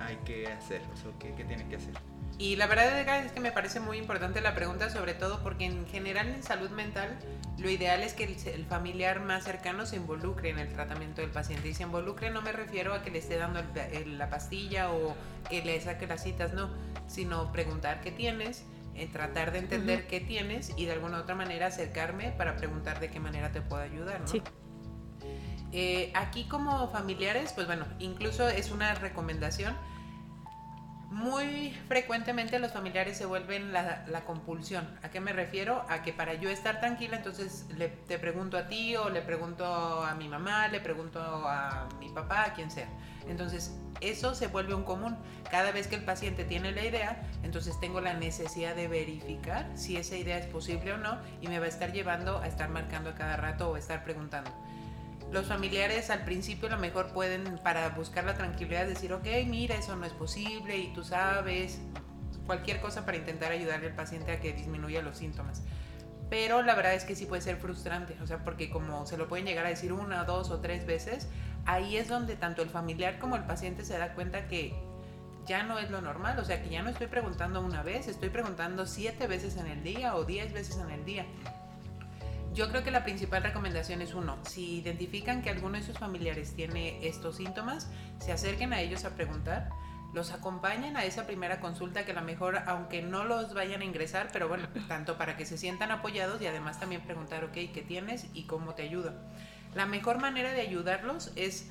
hay 0.00 0.16
que 0.24 0.46
hacer? 0.46 0.82
O 0.92 0.96
sea, 0.96 1.10
¿qué, 1.18 1.34
qué 1.34 1.44
tienen 1.44 1.68
que 1.68 1.76
hacer? 1.76 1.94
Y 2.38 2.56
la 2.56 2.66
verdad 2.66 2.98
es 3.24 3.32
que 3.32 3.40
me 3.40 3.52
parece 3.52 3.78
muy 3.78 3.98
importante 3.98 4.40
la 4.40 4.54
pregunta, 4.54 4.90
sobre 4.90 5.14
todo 5.14 5.42
porque 5.42 5.66
en 5.66 5.86
general 5.86 6.28
en 6.28 6.42
salud 6.42 6.70
mental 6.70 7.16
lo 7.58 7.70
ideal 7.70 8.02
es 8.02 8.14
que 8.14 8.24
el, 8.24 8.64
familiar 8.66 9.20
más 9.20 9.44
cercano 9.44 9.86
se 9.86 9.96
involucre 9.96 10.50
en 10.50 10.58
el 10.58 10.72
tratamiento 10.72 11.20
del 11.20 11.30
paciente. 11.30 11.68
Y 11.68 11.74
se 11.74 11.84
involucre 11.84 12.30
no 12.30 12.42
me 12.42 12.52
refiero 12.52 12.94
a 12.94 13.02
que 13.02 13.10
le 13.10 13.18
esté 13.18 13.36
dando 13.36 13.62
la 14.06 14.30
pastilla 14.30 14.90
o 14.90 15.14
que 15.48 15.62
le 15.62 15.80
saque 15.80 16.06
las 16.06 16.22
citas, 16.22 16.52
no, 16.52 16.70
sino 17.06 17.52
preguntar 17.52 18.00
qué 18.00 18.10
tienes, 18.10 18.64
eh, 18.94 19.06
tratar 19.06 19.52
de 19.52 19.58
entender 19.58 20.06
qué 20.06 20.20
tienes 20.20 20.72
y 20.76 20.86
de 20.86 20.92
alguna 20.92 21.18
otra 21.18 21.34
manera 21.34 21.66
acercarme 21.66 22.32
para 22.32 22.56
preguntar 22.56 22.98
de 22.98 23.10
qué 23.10 23.20
manera 23.20 23.52
te 23.52 23.60
puedo 23.60 23.82
ayudar, 23.82 24.20
¿no? 24.20 24.26
Sí. 24.26 24.42
Eh, 25.72 26.12
aquí 26.14 26.44
como 26.44 26.90
familiares, 26.90 27.52
pues 27.54 27.66
bueno, 27.66 27.86
incluso 27.98 28.48
es 28.48 28.70
una 28.70 28.94
recomendación 28.94 29.74
muy 31.12 31.72
frecuentemente 31.88 32.58
los 32.58 32.72
familiares 32.72 33.18
se 33.18 33.26
vuelven 33.26 33.72
la, 33.72 34.24
compulsión. 34.26 34.88
¿A 35.02 35.10
qué 35.10 35.20
me 35.20 35.32
refiero? 35.32 35.84
A 35.88 36.02
que 36.02 36.12
para 36.12 36.34
yo 36.34 36.48
estar 36.48 36.80
tranquila, 36.80 37.18
entonces 37.18 37.66
le, 37.76 37.88
te 37.88 38.18
pregunto 38.18 38.56
a 38.56 38.66
ti 38.66 38.96
o 38.96 39.10
le 39.10 39.20
pregunto 39.20 39.64
a 40.02 40.14
mi 40.14 40.28
mamá, 40.28 40.68
le 40.68 40.80
pregunto 40.80 41.20
a 41.20 41.86
mi 42.00 42.08
papá, 42.08 42.44
a 42.44 42.54
quien 42.54 42.70
sea. 42.70 42.88
Entonces, 43.28 43.76
eso 44.00 44.34
se 44.34 44.46
vuelve 44.46 44.74
un 44.74 44.84
común. 44.84 45.16
Cada 45.50 45.70
vez 45.70 45.86
que 45.86 45.96
el 45.96 46.04
paciente 46.04 46.44
tiene 46.44 46.72
la 46.72 46.84
idea, 46.84 47.22
entonces 47.42 47.78
tengo 47.78 48.00
la 48.00 48.14
necesidad 48.14 48.74
de 48.74 48.88
verificar 48.88 49.70
si 49.74 49.96
esa 49.96 50.16
idea 50.16 50.38
es 50.38 50.46
posible 50.46 50.94
o 50.94 50.96
no 50.96 51.18
y 51.40 51.48
me 51.48 51.58
va 51.58 51.66
a 51.66 51.68
estar 51.68 51.92
llevando 51.92 52.38
a 52.38 52.48
estar 52.48 52.70
marcando 52.70 53.10
a 53.10 53.14
cada 53.14 53.36
rato 53.36 53.70
o 53.70 53.76
estar 53.76 54.02
preguntando 54.02 54.50
los 55.32 55.46
familiares 55.46 56.10
al 56.10 56.24
principio 56.24 56.68
lo 56.68 56.76
mejor 56.76 57.12
pueden, 57.12 57.58
para 57.64 57.88
buscar 57.90 58.24
la 58.24 58.34
tranquilidad, 58.34 58.86
decir, 58.86 59.12
ok, 59.12 59.26
mira, 59.46 59.74
eso 59.74 59.96
no 59.96 60.04
es 60.04 60.12
posible 60.12 60.76
y 60.76 60.92
tú 60.92 61.02
sabes, 61.02 61.80
cualquier 62.46 62.80
cosa 62.80 63.06
para 63.06 63.16
intentar 63.16 63.50
ayudarle 63.50 63.88
al 63.88 63.94
paciente 63.94 64.30
a 64.32 64.40
que 64.40 64.52
disminuya 64.52 65.00
los 65.02 65.16
síntomas. 65.16 65.62
Pero 66.28 66.62
la 66.62 66.74
verdad 66.74 66.94
es 66.94 67.04
que 67.04 67.14
sí 67.14 67.26
puede 67.26 67.42
ser 67.42 67.56
frustrante, 67.56 68.16
o 68.22 68.26
sea, 68.26 68.44
porque 68.44 68.70
como 68.70 69.06
se 69.06 69.16
lo 69.16 69.26
pueden 69.26 69.46
llegar 69.46 69.64
a 69.66 69.70
decir 69.70 69.92
una, 69.92 70.24
dos 70.24 70.50
o 70.50 70.60
tres 70.60 70.86
veces, 70.86 71.28
ahí 71.64 71.96
es 71.96 72.08
donde 72.08 72.36
tanto 72.36 72.62
el 72.62 72.68
familiar 72.68 73.18
como 73.18 73.36
el 73.36 73.44
paciente 73.44 73.84
se 73.84 73.96
da 73.96 74.14
cuenta 74.14 74.48
que 74.48 74.74
ya 75.46 75.62
no 75.62 75.78
es 75.78 75.90
lo 75.90 76.00
normal, 76.00 76.38
o 76.38 76.44
sea, 76.44 76.62
que 76.62 76.68
ya 76.68 76.82
no 76.82 76.90
estoy 76.90 77.06
preguntando 77.06 77.60
una 77.60 77.82
vez, 77.82 78.06
estoy 78.06 78.30
preguntando 78.30 78.86
siete 78.86 79.26
veces 79.26 79.56
en 79.56 79.66
el 79.66 79.82
día 79.82 80.14
o 80.14 80.24
diez 80.24 80.52
veces 80.52 80.76
en 80.76 80.90
el 80.90 81.04
día. 81.04 81.26
Yo 82.54 82.68
creo 82.68 82.84
que 82.84 82.90
la 82.90 83.02
principal 83.02 83.42
recomendación 83.42 84.02
es 84.02 84.12
uno, 84.12 84.36
si 84.46 84.80
identifican 84.80 85.40
que 85.40 85.48
alguno 85.48 85.78
de 85.78 85.84
sus 85.84 85.98
familiares 85.98 86.52
tiene 86.54 87.06
estos 87.06 87.36
síntomas, 87.36 87.90
se 88.18 88.30
acerquen 88.30 88.74
a 88.74 88.80
ellos 88.82 89.06
a 89.06 89.14
preguntar, 89.14 89.70
los 90.12 90.32
acompañen 90.32 90.98
a 90.98 91.04
esa 91.04 91.26
primera 91.26 91.60
consulta 91.60 92.04
que 92.04 92.12
a 92.12 92.14
lo 92.14 92.20
mejor, 92.20 92.58
aunque 92.66 93.00
no 93.00 93.24
los 93.24 93.54
vayan 93.54 93.80
a 93.80 93.84
ingresar, 93.86 94.28
pero 94.32 94.48
bueno, 94.48 94.68
tanto 94.88 95.16
para 95.16 95.38
que 95.38 95.46
se 95.46 95.56
sientan 95.56 95.90
apoyados 95.90 96.42
y 96.42 96.46
además 96.46 96.78
también 96.78 97.00
preguntar, 97.00 97.42
ok, 97.44 97.54
¿qué 97.72 97.84
tienes 97.86 98.26
y 98.34 98.42
cómo 98.42 98.74
te 98.74 98.82
ayudo? 98.82 99.14
La 99.74 99.86
mejor 99.86 100.20
manera 100.20 100.52
de 100.52 100.60
ayudarlos 100.60 101.32
es 101.36 101.68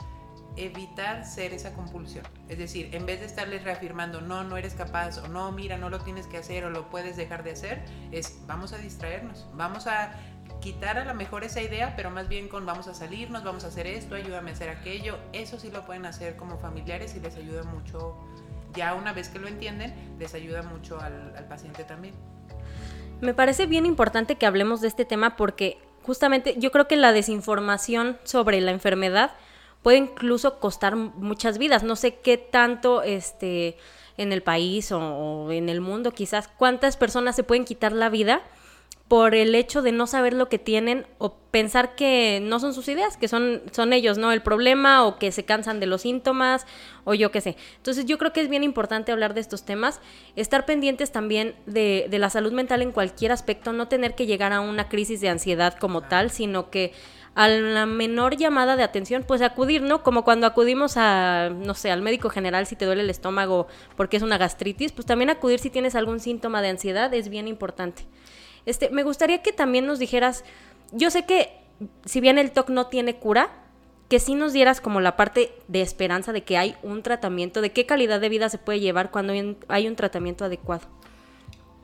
evitar 0.58 1.26
ser 1.26 1.54
esa 1.54 1.74
compulsión. 1.74 2.26
Es 2.50 2.58
decir, 2.58 2.90
en 2.94 3.06
vez 3.06 3.20
de 3.20 3.26
estarles 3.26 3.64
reafirmando, 3.64 4.22
no, 4.22 4.44
no 4.44 4.58
eres 4.58 4.74
capaz, 4.74 5.20
o 5.20 5.28
no, 5.28 5.52
mira, 5.52 5.78
no 5.78 5.90
lo 5.90 6.00
tienes 6.00 6.28
que 6.28 6.38
hacer, 6.38 6.66
o 6.66 6.70
lo 6.70 6.90
puedes 6.90 7.16
dejar 7.16 7.44
de 7.44 7.52
hacer, 7.52 7.84
es 8.12 8.42
vamos 8.48 8.74
a 8.74 8.78
distraernos, 8.78 9.48
vamos 9.54 9.88
a 9.88 10.14
quitar 10.60 10.98
a 10.98 11.06
lo 11.06 11.14
mejor 11.14 11.44
esa 11.44 11.62
idea, 11.62 11.94
pero 11.96 12.10
más 12.10 12.28
bien 12.28 12.48
con 12.48 12.66
vamos 12.66 12.88
a 12.88 12.94
salirnos, 12.94 13.44
vamos 13.44 13.64
a 13.64 13.68
hacer 13.68 13.88
esto, 13.88 14.16
ayúdame 14.16 14.52
a 14.52 14.54
hacer 14.54 14.70
aquello. 14.70 15.18
Eso 15.34 15.60
sí 15.60 15.72
lo 15.72 15.86
pueden 15.86 16.06
hacer 16.06 16.36
como 16.36 16.58
familiares 16.58 17.16
y 17.16 17.20
les 17.20 17.36
ayuda 17.36 17.64
mucho. 17.64 18.18
Ya 18.74 18.94
una 18.94 19.14
vez 19.14 19.30
que 19.30 19.40
lo 19.40 19.48
entienden, 19.48 19.94
les 20.20 20.34
ayuda 20.34 20.62
mucho 20.62 21.00
al, 21.00 21.46
paciente 21.50 21.84
también. 21.84 22.14
Me 23.20 23.34
parece 23.34 23.66
bien 23.66 23.86
importante 23.86 24.36
que 24.36 24.46
hablemos 24.46 24.82
de 24.82 24.88
este 24.88 25.06
tema 25.06 25.36
porque 25.36 25.78
justamente 26.04 26.56
yo 26.58 26.72
creo 26.72 26.88
que 26.88 26.96
la 26.96 27.12
desinformación 27.12 28.18
sobre 28.24 28.62
la 28.62 28.72
enfermedad 28.72 29.32
puede 29.84 29.98
incluso 29.98 30.60
costar 30.60 30.96
muchas 30.96 31.58
vidas. 31.58 31.84
No 31.84 31.96
sé 31.96 32.16
qué 32.16 32.38
tanto 32.38 33.04
este 33.04 33.78
en 34.18 34.32
el 34.32 34.44
país 34.44 34.92
o 34.92 35.52
en 35.52 35.70
el 35.70 35.82
mundo 35.82 36.12
quizás 36.12 36.48
cuántas 36.48 36.98
personas 36.98 37.36
se 37.36 37.44
pueden 37.44 37.66
quitar 37.66 37.92
la 37.92 38.10
vida 38.10 38.42
por 39.12 39.36
el 39.36 39.56
hecho 39.56 39.82
de 39.82 39.92
no 39.92 40.08
saber 40.08 40.32
lo 40.32 40.48
que 40.48 40.58
tienen 40.58 41.06
o 41.18 41.34
pensar 41.52 41.96
que 41.96 42.40
no 42.42 42.62
son 42.62 42.74
sus 42.74 42.88
ideas, 42.88 43.18
que 43.18 43.28
son, 43.28 43.62
son 43.74 43.92
ellos, 43.92 44.18
¿no? 44.18 44.32
El 44.32 44.42
problema 44.42 45.06
o 45.06 45.20
que 45.20 45.34
se 45.34 45.44
cansan 45.44 45.82
de 45.82 45.86
los 45.86 46.04
síntomas 46.04 46.66
o 47.04 47.14
yo 47.14 47.30
qué 47.30 47.42
sé. 47.42 47.58
Entonces 47.76 48.06
yo 48.06 48.18
creo 48.18 48.32
que 48.32 48.40
es 48.40 48.48
bien 48.48 48.64
importante 48.64 49.12
hablar 49.12 49.34
de 49.34 49.42
estos 49.42 49.66
temas, 49.66 50.00
estar 50.38 50.66
pendientes 50.66 51.12
también 51.12 51.56
de, 51.66 52.08
de 52.10 52.20
la 52.20 52.30
salud 52.30 52.54
mental 52.54 52.82
en 52.82 52.94
cualquier 52.94 53.34
aspecto, 53.34 53.74
no 53.74 53.90
tener 53.90 54.16
que 54.16 54.28
llegar 54.28 54.54
a 54.54 54.62
una 54.62 54.88
crisis 54.88 55.20
de 55.20 55.28
ansiedad 55.28 55.78
como 55.78 56.04
tal, 56.04 56.32
sino 56.32 56.70
que 56.70 56.94
a 57.36 57.50
la 57.50 57.86
menor 57.86 58.38
llamada 58.38 58.78
de 58.78 58.84
atención, 58.84 59.26
pues 59.28 59.42
acudir, 59.42 59.82
¿no? 59.82 60.04
Como 60.04 60.24
cuando 60.24 60.48
acudimos 60.48 60.96
a, 60.96 61.50
no 61.50 61.74
sé, 61.74 61.92
al 61.92 62.02
médico 62.02 62.30
general 62.30 62.66
si 62.66 62.78
te 62.78 62.86
duele 62.86 63.02
el 63.02 63.10
estómago 63.10 63.68
porque 63.98 64.16
es 64.16 64.24
una 64.24 64.38
gastritis, 64.38 64.94
pues 64.94 65.06
también 65.06 65.30
acudir 65.30 65.60
si 65.60 65.70
tienes 65.70 65.96
algún 65.96 66.22
síntoma 66.22 66.62
de 66.62 66.70
ansiedad 66.70 67.14
es 67.14 67.28
bien 67.28 67.50
importante. 67.50 68.06
Este, 68.66 68.90
me 68.90 69.04
gustaría 69.04 69.42
que 69.42 69.52
también 69.52 69.86
nos 69.86 70.00
dijeras, 70.00 70.44
yo 70.92 71.10
sé 71.10 71.26
que 71.26 71.52
si 72.06 72.22
bien 72.22 72.38
el 72.38 72.52
TOC 72.52 72.70
no 72.70 72.88
tiene 72.88 73.16
cura, 73.16 73.50
que 74.10 74.20
sí 74.20 74.36
nos 74.36 74.54
dieras 74.54 74.82
como 74.82 75.00
la 75.00 75.16
parte 75.16 75.54
de 75.68 75.82
esperanza 75.82 76.34
de 76.34 76.44
que 76.44 76.58
hay 76.58 76.76
un 76.84 77.02
tratamiento, 77.02 77.62
de 77.62 77.72
qué 77.72 77.86
calidad 77.86 78.20
de 78.20 78.30
vida 78.30 78.50
se 78.50 78.58
puede 78.58 78.80
llevar 78.80 79.10
cuando 79.10 79.34
hay 79.70 79.88
un 79.88 79.96
tratamiento 79.96 80.46
adecuado. 80.46 80.88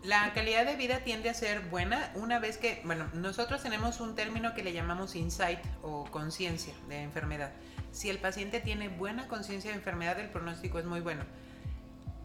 La 0.03 0.33
calidad 0.33 0.65
de 0.65 0.75
vida 0.75 0.99
tiende 1.03 1.29
a 1.29 1.33
ser 1.33 1.61
buena 1.61 2.11
una 2.15 2.39
vez 2.39 2.57
que, 2.57 2.81
bueno, 2.85 3.09
nosotros 3.13 3.61
tenemos 3.63 3.99
un 3.99 4.15
término 4.15 4.53
que 4.53 4.63
le 4.63 4.71
llamamos 4.71 5.15
insight 5.15 5.59
o 5.81 6.05
conciencia 6.05 6.73
de 6.87 7.01
enfermedad. 7.01 7.51
Si 7.91 8.09
el 8.09 8.17
paciente 8.17 8.61
tiene 8.61 8.89
buena 8.89 9.27
conciencia 9.27 9.71
de 9.71 9.77
enfermedad, 9.77 10.19
el 10.19 10.29
pronóstico 10.29 10.79
es 10.79 10.85
muy 10.85 11.01
bueno. 11.01 11.23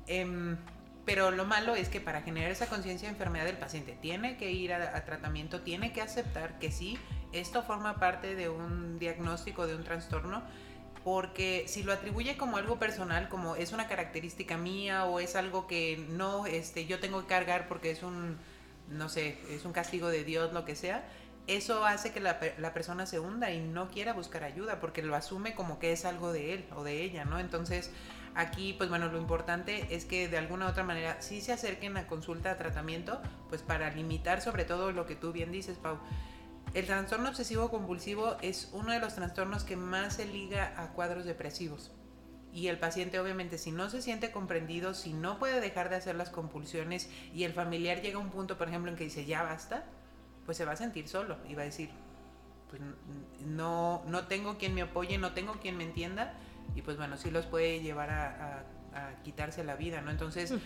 Em, 0.07 0.59
pero 1.05 1.31
lo 1.31 1.45
malo 1.45 1.75
es 1.75 1.89
que 1.89 2.01
para 2.01 2.23
generar 2.23 2.51
esa 2.51 2.67
conciencia 2.67 3.09
de 3.09 3.13
enfermedad 3.13 3.45
del 3.45 3.59
paciente 3.59 3.97
tiene 4.01 4.37
que 4.37 4.53
ir 4.53 4.73
a, 4.73 5.05
tratamiento, 5.05 5.61
tiene 5.61 5.93
que 5.93 6.01
aceptar 6.01 6.59
que 6.59 6.71
sí, 6.71 6.99
esto 7.33 7.63
forma 7.63 7.99
parte 7.99 8.35
de 8.35 8.49
un 8.49 8.99
diagnóstico 8.99 9.67
de 9.67 9.75
un 9.75 9.83
trastorno, 9.83 10.43
porque 11.03 11.65
si 11.67 11.83
lo 11.83 11.93
atribuye 11.93 12.37
como 12.37 12.57
algo 12.57 12.79
personal, 12.79 13.29
como 13.29 13.57
es 13.57 13.73
una 13.73 13.89
característica 13.89 14.57
mía 14.57 15.07
o 15.07 15.19
es 15.19 15.35
algo 15.35 15.67
que 15.67 16.07
no, 16.11 16.47
este, 16.47 16.87
yo 16.87 17.01
tengo 17.01 17.23
que 17.23 17.27
cargar 17.27 17.67
porque 17.67 17.91
es 17.91 18.05
un, 18.05 18.39
no 18.89 19.09
sé, 19.09 19.39
es 19.51 19.65
un 19.65 19.73
castigo 19.73 20.09
de 20.09 20.23
Dios, 20.23 20.53
lo 20.53 20.65
que 20.65 20.77
sea, 20.77 21.05
eso 21.49 21.85
hace 21.85 22.13
que 22.13 22.21
la, 22.21 22.39
la, 22.59 22.73
persona 22.73 23.05
se 23.07 23.19
hunda 23.19 23.51
y 23.51 23.59
no 23.59 23.91
quiera 23.91 24.13
buscar 24.13 24.45
ayuda 24.45 24.79
porque 24.79 25.03
lo 25.03 25.17
asume 25.17 25.57
como 25.57 25.81
que 25.81 25.91
es 25.91 26.05
algo 26.05 26.33
de 26.33 26.55
él 26.55 26.65
o 26.77 26.85
de 26.85 27.03
ella, 27.03 27.25
¿no? 27.25 27.41
Entonces, 27.41 27.91
aquí, 28.35 28.75
pues 28.75 28.89
bueno, 28.89 29.09
lo 29.09 29.19
importante 29.19 29.95
es 29.95 30.05
que 30.05 30.29
de 30.29 30.39
alguna 30.39 30.67
u 30.67 30.69
otra 30.69 30.85
manera 30.85 31.21
sí 31.21 31.41
se 31.41 31.53
acerquen 31.53 31.97
a 31.97 32.07
consulta, 32.07 32.51
a 32.51 32.57
tratamiento, 32.57 33.21
pues 33.49 33.63
para 33.63 33.91
limitar 33.91 34.41
sobre 34.41 34.65
todo 34.65 34.93
lo 34.93 35.07
que 35.07 35.17
tú 35.17 35.33
bien 35.33 35.53
dices, 35.53 35.79
Pau. 35.79 35.99
El 36.75 36.87
trastorno 36.87 37.29
obsesivo 37.29 37.71
compulsivo 37.71 38.37
es 38.41 38.71
uno 38.73 38.93
de 38.93 38.99
los 38.99 39.15
trastornos 39.15 39.65
que 39.65 39.77
más 39.77 40.15
se 40.15 40.27
liga 40.27 40.73
a 40.77 40.89
cuadros 40.93 41.25
depresivos. 41.25 41.91
Y 42.53 42.69
el 42.69 42.79
paciente 42.79 43.19
obviamente 43.19 43.59
si 43.59 43.73
no 43.73 43.91
se 43.91 44.03
siente 44.03 44.31
comprendido, 44.31 44.95
si 44.95 45.13
no 45.13 45.39
puede 45.39 45.61
dejar 45.61 45.89
de 45.91 45.97
hacer 45.97 46.17
las 46.17 46.31
compulsiones 46.31 47.11
y 47.35 47.45
el 47.45 47.53
familiar 47.53 48.01
llega 48.01 48.17
a 48.17 48.21
un 48.21 48.31
punto, 48.31 48.59
por 48.59 48.69
ejemplo, 48.69 48.91
en 48.91 48.97
que 48.97 49.05
dice 49.05 49.25
ya 49.25 49.43
basta, 49.43 49.85
pues 50.45 50.57
se 50.57 50.65
va 50.65 50.73
a 50.73 50.77
sentir 50.77 51.09
solo 51.09 51.37
y 51.49 51.55
va 51.55 51.63
a 51.63 51.67
decir, 51.67 51.91
pues 52.69 52.81
no, 53.47 54.03
no 54.07 54.27
tengo 54.27 54.59
quien 54.59 54.75
me 54.75 54.83
apoye, 54.83 55.19
no 55.19 55.33
tengo 55.33 55.55
quien 55.61 55.77
me 55.77 55.85
entienda 55.85 56.35
y 56.75 56.83
pues 56.83 56.97
bueno, 56.97 57.17
sí 57.17 57.31
los 57.31 57.47
puede 57.47 57.81
llevar 57.81 58.11
a, 58.11 58.65
quitarse 59.25 59.65
la 59.65 59.75
vida, 59.75 60.03
¿no? 60.03 60.11
Entonces, 60.11 60.53
mm. 60.53 60.59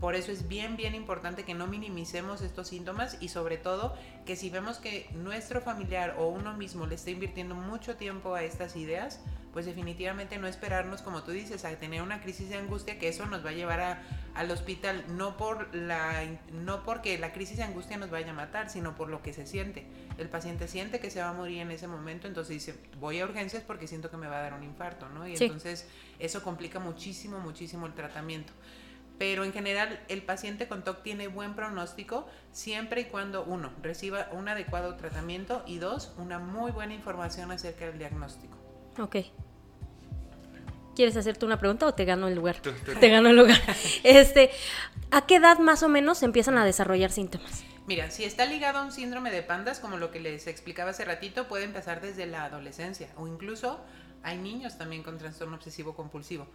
Por 0.00 0.14
eso 0.14 0.30
es 0.30 0.46
bien, 0.46 0.76
bien 0.76 0.94
importante 0.94 1.44
que 1.44 1.54
no 1.54 1.66
minimicemos 1.66 2.40
estos 2.42 2.68
síntomas 2.68 3.16
y 3.20 3.28
sobre 3.28 3.56
todo 3.56 3.96
que 4.26 4.36
si 4.36 4.48
vemos 4.48 4.78
que 4.78 5.08
nuestro 5.14 5.60
familiar 5.60 6.14
o 6.18 6.28
uno 6.28 6.56
mismo 6.56 6.86
le 6.86 6.94
está 6.94 7.10
invirtiendo 7.10 7.54
mucho 7.54 7.96
tiempo 7.96 8.34
a 8.34 8.44
estas 8.44 8.76
ideas, 8.76 9.20
pues 9.52 9.66
definitivamente 9.66 10.38
no 10.38 10.46
esperarnos, 10.46 11.02
como 11.02 11.24
tú 11.24 11.32
dices, 11.32 11.64
a 11.64 11.74
tener 11.76 12.02
una 12.02 12.20
crisis 12.20 12.48
de 12.48 12.58
angustia, 12.58 12.98
que 12.98 13.08
eso 13.08 13.26
nos 13.26 13.44
va 13.44 13.50
a 13.50 13.54
llevar 13.54 13.80
a, 13.80 14.02
al 14.34 14.50
hospital, 14.52 15.04
no, 15.16 15.36
por 15.36 15.74
la, 15.74 16.26
no 16.52 16.84
porque 16.84 17.18
la 17.18 17.32
crisis 17.32 17.56
de 17.56 17.64
angustia 17.64 17.96
nos 17.96 18.10
vaya 18.10 18.30
a 18.30 18.34
matar, 18.34 18.70
sino 18.70 18.94
por 18.94 19.08
lo 19.08 19.20
que 19.20 19.32
se 19.32 19.46
siente. 19.46 19.84
El 20.16 20.28
paciente 20.28 20.68
siente 20.68 21.00
que 21.00 21.10
se 21.10 21.20
va 21.20 21.30
a 21.30 21.32
morir 21.32 21.58
en 21.58 21.72
ese 21.72 21.88
momento, 21.88 22.28
entonces 22.28 22.54
dice, 22.54 22.78
voy 23.00 23.18
a 23.18 23.24
urgencias 23.24 23.64
porque 23.64 23.88
siento 23.88 24.10
que 24.10 24.16
me 24.16 24.28
va 24.28 24.38
a 24.38 24.42
dar 24.42 24.54
un 24.54 24.62
infarto, 24.62 25.08
¿no? 25.08 25.26
Y 25.26 25.34
entonces 25.34 25.88
eso 26.20 26.42
complica 26.44 26.78
muchísimo, 26.78 27.40
muchísimo 27.40 27.86
el 27.86 27.94
tratamiento 27.94 28.52
pero 29.18 29.44
en 29.44 29.52
general 29.52 30.00
el 30.08 30.22
paciente 30.22 30.68
con 30.68 30.84
TOC 30.84 31.02
tiene 31.02 31.28
buen 31.28 31.54
pronóstico 31.54 32.28
siempre 32.52 33.02
y 33.02 33.04
cuando 33.06 33.44
uno 33.44 33.72
reciba 33.82 34.28
un 34.32 34.48
adecuado 34.48 34.94
tratamiento 34.96 35.62
y 35.66 35.78
dos 35.78 36.12
una 36.16 36.38
muy 36.38 36.70
buena 36.70 36.94
información 36.94 37.50
acerca 37.50 37.86
del 37.86 37.98
diagnóstico. 37.98 38.56
Ok. 38.98 39.16
¿Quieres 40.94 41.16
hacerte 41.16 41.46
una 41.46 41.58
pregunta 41.58 41.86
o 41.86 41.94
te 41.94 42.04
gano 42.04 42.26
el 42.26 42.34
lugar? 42.34 42.56
Te 42.58 43.08
gano 43.08 43.28
el 43.28 43.36
lugar. 43.36 43.60
este, 44.02 44.50
¿A 45.10 45.26
qué 45.26 45.36
edad 45.36 45.58
más 45.58 45.82
o 45.82 45.88
menos 45.88 46.22
empiezan 46.22 46.58
a 46.58 46.64
desarrollar 46.64 47.10
síntomas? 47.10 47.64
Mira, 47.86 48.10
si 48.10 48.24
está 48.24 48.44
ligado 48.44 48.78
a 48.78 48.82
un 48.82 48.92
síndrome 48.92 49.30
de 49.30 49.42
pandas, 49.42 49.80
como 49.80 49.96
lo 49.96 50.10
que 50.10 50.20
les 50.20 50.46
explicaba 50.46 50.90
hace 50.90 51.04
ratito, 51.04 51.48
puede 51.48 51.64
empezar 51.64 52.00
desde 52.00 52.26
la 52.26 52.44
adolescencia 52.44 53.08
o 53.16 53.26
incluso 53.26 53.80
hay 54.22 54.36
niños 54.36 54.76
también 54.76 55.02
con 55.02 55.16
trastorno 55.18 55.56
obsesivo 55.56 55.94
compulsivo. 55.94 56.48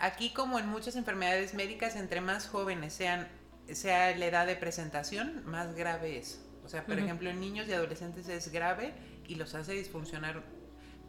Aquí, 0.00 0.30
como 0.30 0.58
en 0.58 0.66
muchas 0.66 0.96
enfermedades 0.96 1.54
médicas, 1.54 1.94
entre 1.94 2.20
más 2.20 2.48
jóvenes 2.48 2.92
sean, 2.94 3.28
sea 3.70 4.16
la 4.16 4.26
edad 4.26 4.46
de 4.46 4.56
presentación, 4.56 5.44
más 5.44 5.74
grave 5.74 6.18
es. 6.18 6.40
O 6.64 6.68
sea, 6.68 6.86
por 6.86 6.98
ejemplo, 6.98 7.28
en 7.30 7.40
niños 7.40 7.68
y 7.68 7.72
adolescentes 7.72 8.28
es 8.28 8.50
grave 8.50 8.94
y 9.26 9.34
los 9.34 9.54
hace 9.54 9.72
disfuncionar 9.72 10.42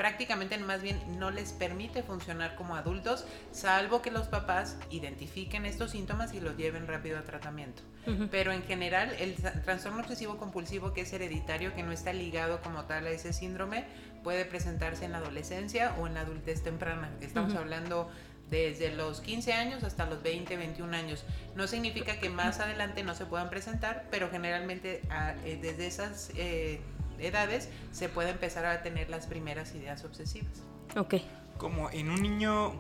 prácticamente 0.01 0.57
más 0.57 0.81
bien 0.81 0.99
no 1.19 1.29
les 1.29 1.53
permite 1.53 2.01
funcionar 2.01 2.55
como 2.55 2.75
adultos, 2.75 3.23
salvo 3.51 4.01
que 4.01 4.09
los 4.09 4.27
papás 4.27 4.77
identifiquen 4.89 5.67
estos 5.67 5.91
síntomas 5.91 6.33
y 6.33 6.39
los 6.39 6.57
lleven 6.57 6.87
rápido 6.87 7.19
a 7.19 7.21
tratamiento. 7.21 7.83
Pero 8.31 8.51
en 8.51 8.63
general, 8.63 9.15
el 9.19 9.35
trastorno 9.35 9.99
obsesivo 9.99 10.37
compulsivo 10.37 10.91
que 10.91 11.01
es 11.01 11.13
hereditario, 11.13 11.75
que 11.75 11.83
no 11.83 11.91
está 11.91 12.13
ligado 12.13 12.61
como 12.61 12.85
tal 12.85 13.05
a 13.05 13.11
ese 13.11 13.31
síndrome, 13.31 13.85
puede 14.23 14.43
presentarse 14.43 15.05
en 15.05 15.11
la 15.11 15.19
adolescencia 15.19 15.93
o 15.99 16.07
en 16.07 16.15
la 16.15 16.21
adultez 16.21 16.63
temprana. 16.63 17.11
Estamos 17.21 17.53
hablando 17.53 18.09
desde 18.51 18.93
los 18.93 19.21
15 19.21 19.53
años 19.53 19.83
hasta 19.83 20.05
los 20.05 20.21
20, 20.21 20.57
21 20.57 20.95
años. 20.95 21.23
No 21.55 21.67
significa 21.67 22.19
que 22.19 22.29
más 22.29 22.59
adelante 22.59 23.01
no 23.01 23.15
se 23.15 23.25
puedan 23.25 23.49
presentar, 23.49 24.05
pero 24.11 24.29
generalmente 24.29 25.01
ah, 25.09 25.33
eh, 25.45 25.57
desde 25.59 25.87
esas 25.87 26.31
eh, 26.35 26.81
edades 27.17 27.69
se 27.93 28.09
puede 28.09 28.29
empezar 28.29 28.65
a 28.65 28.83
tener 28.83 29.09
las 29.09 29.25
primeras 29.25 29.73
ideas 29.73 30.03
obsesivas. 30.03 30.61
Ok. 30.97 31.15
Como 31.57 31.89
en 31.91 32.09
un 32.09 32.21
niño, 32.21 32.73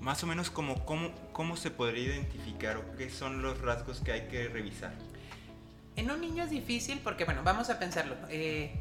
más 0.00 0.22
o 0.22 0.26
menos 0.28 0.48
como 0.48 0.86
cómo, 0.86 1.10
cómo 1.32 1.56
se 1.56 1.72
podría 1.72 2.04
identificar 2.04 2.76
o 2.76 2.96
qué 2.96 3.10
son 3.10 3.42
los 3.42 3.60
rasgos 3.60 4.00
que 4.00 4.12
hay 4.12 4.28
que 4.28 4.48
revisar. 4.48 4.94
En 5.96 6.10
un 6.10 6.20
niño 6.20 6.44
es 6.44 6.50
difícil 6.50 7.00
porque, 7.02 7.24
bueno, 7.24 7.42
vamos 7.42 7.68
a 7.68 7.80
pensarlo. 7.80 8.14
Eh, 8.28 8.72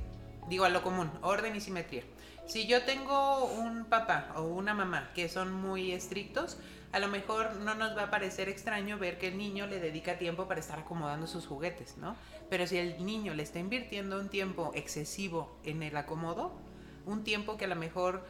digo 0.50 0.66
a 0.66 0.70
lo 0.70 0.82
común, 0.82 1.12
orden 1.22 1.56
y 1.56 1.62
simetría. 1.62 2.04
Si 2.48 2.66
yo 2.66 2.84
tengo 2.84 3.46
un 3.46 3.86
papá 3.86 4.34
o 4.36 4.42
una 4.42 4.74
mamá 4.74 5.12
que 5.14 5.30
son 5.30 5.54
muy 5.54 5.92
estrictos, 5.92 6.58
a 6.92 7.00
lo 7.00 7.08
mejor 7.08 7.58
no 7.58 7.76
nos 7.76 7.96
va 7.96 8.06
a 8.06 8.10
parecer 8.10 8.50
extraño 8.50 8.98
ver 8.98 9.20
que 9.20 9.28
el 9.28 9.38
niño 9.38 9.68
le 9.68 9.80
dedica 9.80 10.18
tiempo 10.18 10.48
para 10.48 10.60
estar 10.60 10.80
acomodando 10.80 11.28
sus 11.28 11.46
juguetes, 11.46 11.98
¿no? 11.98 12.16
Pero 12.50 12.66
si 12.66 12.78
el 12.78 13.06
niño 13.06 13.36
le 13.36 13.44
está 13.44 13.60
invirtiendo 13.60 14.20
un 14.20 14.30
tiempo 14.30 14.72
excesivo 14.74 15.60
en 15.64 15.84
el 15.84 15.96
acomodo, 15.96 16.60
un 17.06 17.24
tiempo 17.24 17.58
que 17.58 17.66
a 17.66 17.68
lo 17.68 17.76
mejor, 17.76 18.26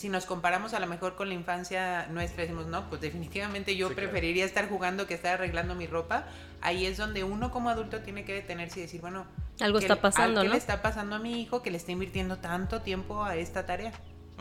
si 0.00 0.08
nos 0.08 0.24
comparamos 0.24 0.72
a 0.72 0.80
lo 0.80 0.86
mejor 0.86 1.14
con 1.14 1.28
la 1.28 1.34
infancia 1.34 2.06
nuestra, 2.06 2.40
decimos, 2.40 2.66
no, 2.66 2.88
pues 2.88 3.02
definitivamente 3.02 3.76
yo 3.76 3.94
preferiría 3.94 4.46
estar 4.46 4.66
jugando 4.66 5.06
que 5.06 5.12
estar 5.12 5.34
arreglando 5.34 5.74
mi 5.74 5.86
ropa, 5.86 6.24
ahí 6.62 6.86
es 6.86 6.96
donde 6.96 7.22
uno 7.22 7.50
como 7.50 7.68
adulto 7.68 8.00
tiene 8.00 8.24
que 8.24 8.32
detenerse 8.32 8.78
y 8.78 8.82
decir, 8.84 9.02
bueno, 9.02 9.26
algo 9.60 9.78
está 9.78 9.96
pasando, 9.96 10.40
¿qué 10.40 10.46
¿no? 10.46 10.54
le 10.54 10.58
está 10.58 10.80
pasando 10.80 11.16
a 11.16 11.18
mi 11.18 11.42
hijo 11.42 11.60
que 11.60 11.70
le 11.70 11.76
está 11.76 11.92
invirtiendo 11.92 12.38
tanto 12.38 12.80
tiempo 12.80 13.22
a 13.24 13.36
esta 13.36 13.66
tarea? 13.66 13.92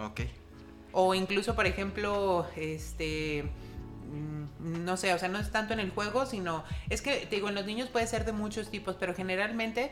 Ok. 0.01 0.21
O 0.93 1.13
incluso, 1.13 1.55
por 1.55 1.65
ejemplo, 1.65 2.47
este 2.55 3.43
mm, 3.43 4.85
no 4.85 4.95
sé, 4.95 5.13
o 5.13 5.19
sea, 5.19 5.27
no 5.27 5.39
es 5.39 5.51
tanto 5.51 5.73
en 5.73 5.81
el 5.81 5.91
juego, 5.91 6.25
sino 6.25 6.63
es 6.89 7.01
que, 7.01 7.25
te 7.25 7.35
digo, 7.35 7.49
en 7.49 7.55
los 7.55 7.65
niños 7.65 7.89
puede 7.89 8.07
ser 8.07 8.23
de 8.23 8.31
muchos 8.31 8.71
tipos, 8.71 8.95
pero 8.97 9.13
generalmente 9.13 9.91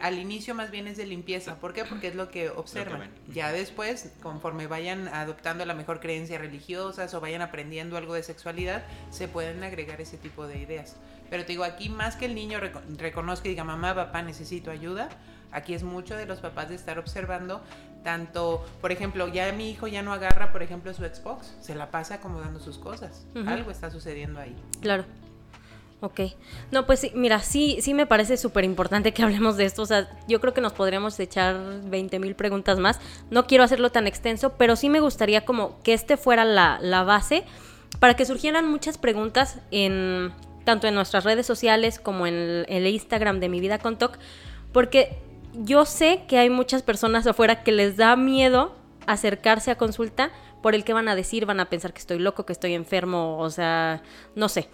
al 0.00 0.18
inicio 0.18 0.54
más 0.54 0.70
bien 0.70 0.86
es 0.88 0.96
de 0.96 1.06
limpieza. 1.06 1.56
¿Por 1.56 1.72
qué? 1.72 1.84
Porque 1.84 2.08
es 2.08 2.14
lo 2.14 2.30
que 2.30 2.50
observan. 2.50 3.10
ya 3.28 3.52
después, 3.52 4.12
conforme 4.22 4.66
vayan 4.66 5.08
adoptando 5.08 5.64
la 5.64 5.74
mejor 5.74 6.00
creencia 6.00 6.38
religiosas 6.38 7.14
o 7.14 7.20
vayan 7.20 7.42
aprendiendo 7.42 7.96
algo 7.96 8.14
de 8.14 8.22
sexualidad, 8.22 8.84
se 9.10 9.28
pueden 9.28 9.62
agregar 9.62 10.00
ese 10.00 10.18
tipo 10.18 10.46
de 10.46 10.58
ideas. 10.58 10.96
Pero 11.30 11.44
te 11.44 11.52
digo, 11.52 11.64
aquí 11.64 11.88
más 11.88 12.16
que 12.16 12.24
el 12.24 12.34
niño 12.34 12.58
reconozca 12.98 13.48
y 13.48 13.50
diga, 13.50 13.64
mamá, 13.64 13.94
papá, 13.94 14.22
necesito 14.22 14.70
ayuda, 14.70 15.10
aquí 15.52 15.74
es 15.74 15.82
mucho 15.82 16.16
de 16.16 16.26
los 16.26 16.40
papás 16.40 16.70
de 16.70 16.74
estar 16.74 16.98
observando 16.98 17.62
tanto, 18.02 18.64
por 18.80 18.92
ejemplo, 18.92 19.28
ya 19.28 19.52
mi 19.52 19.70
hijo 19.70 19.86
ya 19.86 20.02
no 20.02 20.12
agarra, 20.12 20.52
por 20.52 20.62
ejemplo, 20.62 20.94
su 20.94 21.04
Xbox, 21.04 21.54
se 21.60 21.74
la 21.74 21.90
pasa 21.90 22.14
acomodando 22.14 22.60
sus 22.60 22.78
cosas. 22.78 23.26
Algo 23.46 23.70
está 23.70 23.90
sucediendo 23.90 24.40
ahí. 24.40 24.56
Claro. 24.80 25.04
Ok. 26.00 26.20
No, 26.70 26.86
pues 26.86 27.00
sí, 27.00 27.12
mira, 27.14 27.40
sí, 27.40 27.78
sí 27.80 27.92
me 27.92 28.06
parece 28.06 28.36
súper 28.36 28.64
importante 28.64 29.12
que 29.12 29.22
hablemos 29.22 29.56
de 29.56 29.64
esto. 29.64 29.82
O 29.82 29.86
sea, 29.86 30.08
yo 30.28 30.40
creo 30.40 30.54
que 30.54 30.60
nos 30.60 30.72
podríamos 30.72 31.18
echar 31.18 31.56
20 31.84 32.18
mil 32.20 32.34
preguntas 32.36 32.78
más. 32.78 33.00
No 33.30 33.46
quiero 33.46 33.64
hacerlo 33.64 33.90
tan 33.90 34.06
extenso, 34.06 34.54
pero 34.56 34.76
sí 34.76 34.88
me 34.88 35.00
gustaría 35.00 35.44
como 35.44 35.82
que 35.82 35.94
este 35.94 36.16
fuera 36.16 36.44
la, 36.44 36.78
la 36.80 37.02
base 37.02 37.44
para 37.98 38.14
que 38.14 38.24
surgieran 38.24 38.68
muchas 38.68 38.98
preguntas 38.98 39.58
en 39.70 40.32
tanto 40.68 40.86
en 40.86 40.94
nuestras 40.94 41.24
redes 41.24 41.46
sociales 41.46 41.98
como 41.98 42.26
en 42.26 42.66
el, 42.68 42.86
Instagram 42.86 43.40
de 43.40 43.48
Mi 43.48 43.58
Vida 43.58 43.78
con 43.78 43.96
TOC, 43.96 44.18
porque 44.70 45.18
yo 45.54 45.86
sé 45.86 46.24
que 46.28 46.36
hay 46.36 46.50
muchas 46.50 46.82
personas 46.82 47.26
afuera 47.26 47.62
que 47.62 47.72
les 47.72 47.96
da 47.96 48.16
miedo 48.16 48.76
acercarse 49.06 49.70
a 49.70 49.78
consulta 49.78 50.30
por 50.62 50.74
el 50.74 50.84
que 50.84 50.92
van 50.92 51.08
a 51.08 51.14
decir, 51.14 51.46
van 51.46 51.60
a 51.60 51.70
pensar 51.70 51.94
que 51.94 52.00
estoy 52.00 52.18
loco, 52.18 52.44
que 52.44 52.52
estoy 52.52 52.74
enfermo, 52.74 53.38
o 53.38 53.48
sea, 53.48 54.02
no 54.34 54.50
sé. 54.50 54.68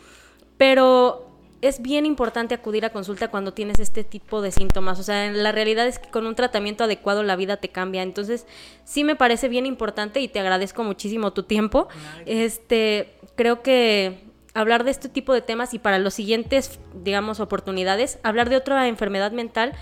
Pero 0.65 1.29
es 1.61 1.83
bien 1.83 2.07
importante 2.07 2.55
acudir 2.55 2.87
a 2.87 2.89
consulta 2.89 3.29
cuando 3.29 3.53
tienes 3.53 3.79
este 3.81 4.03
tipo 4.03 4.41
de 4.41 4.51
síntomas. 4.51 4.99
O 4.99 5.03
sea, 5.03 5.31
la 5.31 5.53
realidad 5.53 5.87
es 5.87 5.99
que 5.99 6.09
con 6.09 6.27
un 6.27 6.35
tratamiento 6.35 6.85
adecuado 6.85 7.23
la 7.23 7.37
vida 7.37 7.59
te 7.59 7.69
cambia. 7.69 8.03
Entonces, 8.03 8.47
sí 8.87 9.05
me 9.05 9.15
parece 9.15 9.51
bien 9.51 9.67
importante 9.67 10.21
y 10.21 10.29
te 10.29 10.41
agradezco 10.41 10.83
muchísimo 10.83 11.35
tu 11.35 11.43
tiempo. 11.43 11.89
Este, 12.25 13.13
creo 13.37 13.61
que 13.61 14.25
hablar 14.55 14.85
de 14.85 14.93
este 14.93 15.11
tipo 15.11 15.35
de 15.35 15.43
temas 15.43 15.75
y 15.75 15.79
para 15.79 15.99
los 15.99 16.15
siguientes, 16.15 16.81
digamos, 16.95 17.41
oportunidades, 17.41 18.19
hablar 18.23 18.49
de 18.49 18.57
otra 18.57 18.89
enfermedad 18.89 19.33
mental 19.33 19.75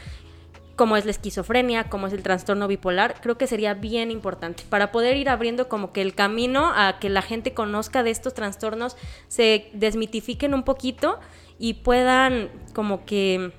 como 0.83 0.97
es 0.97 1.05
la 1.05 1.12
esquizofrenia, 1.12 1.85
como 1.85 2.09
es 2.09 2.12
el 2.12 2.25
trastorno 2.25 2.66
bipolar, 2.66 3.21
creo 3.21 3.38
que 3.38 3.47
sería 3.47 3.73
bien 3.73 4.11
importante 4.11 4.64
para 4.68 4.90
poder 4.90 5.16
ir 5.16 5.29
abriendo 5.29 5.68
como 5.68 5.92
que 5.92 6.03
el 6.03 6.12
camino 6.12 6.73
a 6.75 6.99
que 6.99 7.09
la 7.09 7.23
gente 7.23 7.55
conozca 7.55 8.03
de 8.03 8.11
estos 8.11 8.35
trastornos, 8.35 8.97
se 9.29 9.71
desmitifiquen 9.75 10.55
un 10.55 10.64
poquito 10.64 11.21
y 11.57 11.75
puedan 11.75 12.51
como 12.75 13.05
que 13.05 13.53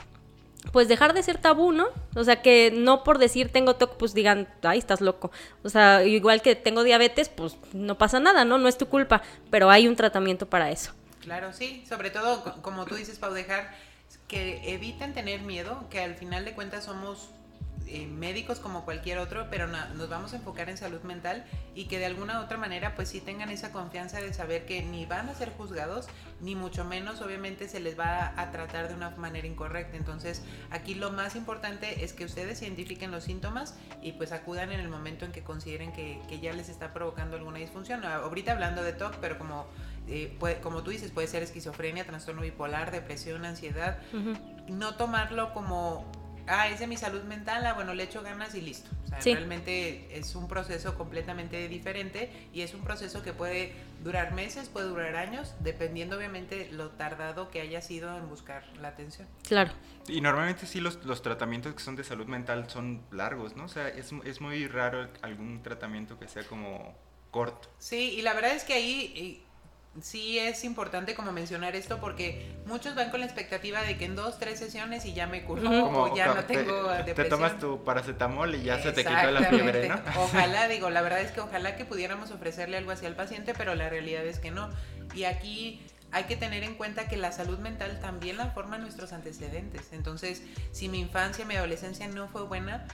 pues 0.73 0.89
dejar 0.89 1.13
de 1.13 1.23
ser 1.23 1.38
tabú, 1.38 1.71
¿no? 1.71 1.88
O 2.13 2.25
sea, 2.25 2.41
que 2.41 2.73
no 2.75 3.05
por 3.05 3.19
decir 3.19 3.53
tengo 3.53 3.77
TOC, 3.77 3.95
pues 3.95 4.13
digan, 4.13 4.49
ay, 4.62 4.79
estás 4.79 4.99
loco. 4.99 5.31
O 5.63 5.69
sea, 5.69 6.03
igual 6.03 6.41
que 6.41 6.57
tengo 6.57 6.83
diabetes, 6.83 7.29
pues 7.29 7.55
no 7.71 7.97
pasa 7.97 8.19
nada, 8.19 8.43
¿no? 8.43 8.57
No 8.57 8.67
es 8.67 8.77
tu 8.77 8.88
culpa, 8.88 9.21
pero 9.49 9.69
hay 9.69 9.88
un 9.88 9.95
tratamiento 9.95 10.49
para 10.49 10.71
eso. 10.71 10.91
Claro, 11.21 11.53
sí, 11.53 11.86
sobre 11.88 12.09
todo, 12.09 12.43
como 12.62 12.83
tú 12.83 12.95
dices, 12.95 13.17
Pau, 13.17 13.31
dejar 13.31 13.73
que 14.34 14.74
eviten 14.74 15.13
tener 15.13 15.41
miedo, 15.41 15.86
que 15.91 16.00
al 16.00 16.15
final 16.15 16.43
de 16.43 16.54
cuentas 16.54 16.86
somos 16.86 17.30
eh, 17.88 18.08
médicos 18.08 18.60
como 18.60 18.86
cualquier 18.86 19.17
otro, 19.17 19.48
pero 19.50 19.67
nos 19.67 20.10
vamos 20.10 20.34
a 20.34 20.38
enfocar 20.38 20.69
en 20.69 20.78
salud 20.78 21.02
mental 21.02 21.46
y 21.76 21.86
que 21.86 22.00
de 22.00 22.06
alguna 22.06 22.39
u 22.39 22.43
otra 22.43 22.58
manera 22.58 22.96
pues 22.96 23.10
sí 23.10 23.22
tengan 23.22 23.50
esa 23.50 23.72
confianza 23.72 24.19
de 24.22 24.34
saber 24.34 24.65
que 24.65 24.82
ni 24.82 25.06
van 25.06 25.30
a 25.30 25.36
ser 25.36 25.52
juzgados, 25.52 26.08
ni 26.41 26.56
mucho 26.56 26.86
menos 26.86 27.22
obviamente 27.22 27.67
se 27.67 27.80
les 27.80 27.98
va 28.00 28.34
a 28.39 28.52
tratar 28.52 28.88
de 28.88 28.96
una 28.96 29.12
manera 29.12 29.48
incorrecta. 29.48 29.98
Entonces 29.98 30.41
aquí 30.72 30.96
lo 30.96 31.12
más 31.12 31.36
importante 31.36 32.04
es 32.04 32.13
que 32.13 32.26
ustedes 32.26 32.62
identifiquen 32.62 33.12
los 33.12 33.26
síntomas 33.26 33.76
y 34.02 34.13
pues 34.13 34.32
acudan 34.32 34.72
en 34.72 34.80
el 34.80 34.89
momento 34.89 35.26
en 35.26 35.32
que 35.32 35.43
consideren 35.43 35.91
que, 35.93 36.19
que 36.30 36.39
ya 36.39 36.54
les 36.54 36.69
está 36.69 36.93
provocando 36.93 37.38
alguna 37.38 37.60
disfunción. 37.60 38.04
Ahorita 38.06 38.54
hablando 38.54 38.84
de 38.84 38.93
TOC, 38.93 39.17
pero 39.17 39.38
como 39.38 39.65
eh, 40.08 40.38
como 40.62 40.84
tú 40.84 40.91
dices, 40.91 41.12
puede 41.12 41.28
ser 41.28 41.43
esquizofrenia, 41.43 42.06
trastorno 42.06 42.41
bipolar, 42.41 42.91
depresión, 42.91 43.46
ansiedad. 43.46 44.00
No 44.67 44.96
tomarlo 44.96 45.54
como 45.54 46.06
ah, 46.47 46.67
es 46.67 46.79
de 46.79 46.88
mi 46.88 46.97
salud 46.97 47.23
mental, 47.23 47.65
ah, 47.65 47.73
bueno, 47.73 47.93
le 47.93 48.03
echo 48.03 48.21
ganas 48.21 48.56
y 48.56 48.62
listo. 48.62 48.89
O 49.03 49.08
sea, 49.08 49.19
realmente 49.19 50.17
es 50.17 50.36
un 50.36 50.47
proceso 50.47 50.97
completamente 50.97 51.67
diferente 51.67 52.32
y 52.53 52.62
es 52.62 52.73
un 52.73 52.82
proceso 52.82 53.23
que 53.23 53.34
puede 53.34 53.73
durar 54.03 54.34
meses, 54.34 54.69
puede 54.69 54.88
durar 54.88 55.15
años, 55.15 55.53
dependiendo 55.60 56.17
obviamente 56.17 56.69
lo 56.71 56.89
tardado 56.91 57.49
que 57.49 57.62
haya 57.62 57.82
sido 57.82 58.17
en 58.17 58.27
buscar 58.29 58.65
la 58.82 58.89
atención. 58.89 59.27
Claro. 59.47 59.71
Y 60.08 60.21
normalmente 60.21 60.65
sí 60.65 60.82
los, 60.82 61.03
los 61.06 61.21
tratamientos 61.21 61.73
que 61.73 61.84
son 61.84 61.95
de 61.95 62.03
salud 62.03 62.25
mental 62.27 62.69
son 62.69 63.03
largos, 63.12 63.56
¿no? 63.56 63.65
O 63.65 63.69
sea, 63.69 63.88
es, 63.88 64.12
es 64.25 64.41
muy 64.41 64.67
raro 64.67 65.08
algún 65.21 65.62
tratamiento 65.63 66.19
que 66.19 66.27
sea 66.27 66.43
como 66.43 66.95
corto. 67.32 67.69
Sí, 67.79 68.15
y 68.17 68.21
la 68.21 68.34
verdad 68.34 68.53
es 68.53 68.63
que 68.63 68.73
ahí 68.73 69.43
sí 70.01 70.39
es 70.39 70.63
importante 70.63 71.13
como 71.13 71.32
mencionar 71.32 71.75
esto 71.75 71.99
porque 71.99 72.56
muchos 72.65 72.95
van 72.95 73.12
con 73.12 73.19
la 73.19 73.25
expectativa 73.25 73.82
de 73.82 73.97
que 73.97 74.06
en 74.06 74.15
dos, 74.15 74.39
tres 74.39 74.60
sesiones 74.60 75.06
y 75.06 75.13
ya 75.13 75.27
me 75.27 75.43
curó 75.43 75.69
o 75.69 76.15
ya 76.15 76.34
no 76.34 76.45
tengo 76.45 76.88
te, 76.88 77.03
depresión. 77.03 77.15
Te 77.15 77.25
tomas 77.25 77.60
tu 77.60 77.84
paracetamol 77.84 78.56
y 78.56 78.63
ya 78.63 78.82
se 78.82 78.91
te 78.91 79.03
quitó 79.03 79.32
la 79.32 79.43
fiebre, 79.43 79.89
¿no? 79.89 79.99
Ojalá, 80.17 80.67
digo, 80.67 80.89
la 80.89 81.01
verdad 81.01 81.21
es 81.21 81.32
que 81.32 81.41
ojalá 81.41 81.75
que 81.75 81.86
pudiéramos 81.86 82.32
ofrecerle 82.32 82.77
algo 82.77 82.91
así 82.91 83.06
al 83.06 83.15
paciente, 83.15 83.53
pero 83.56 83.75
la 83.75 83.89
realidad 83.89 84.25
es 84.25 84.39
que 84.39 84.51
no. 84.51 84.69
Y 85.13 85.25
aquí 85.25 85.82
hay 86.12 86.25
que 86.25 86.36
tener 86.36 86.63
en 86.63 86.75
cuenta 86.75 87.08
que 87.08 87.17
la 87.17 87.32
salud 87.32 87.58
mental 87.60 87.99
también 87.99 88.38
la 88.38 88.51
forman 88.51 88.82
nuestros 88.82 89.13
antecedentes. 89.13 89.93
Entonces, 89.93 90.43
si 90.71 90.88
mi 90.88 90.99
infancia, 90.99 91.43
mi 91.43 91.56
adolescencia 91.56 92.08
no 92.08 92.27
fue 92.27 92.43
buena, 92.43 92.86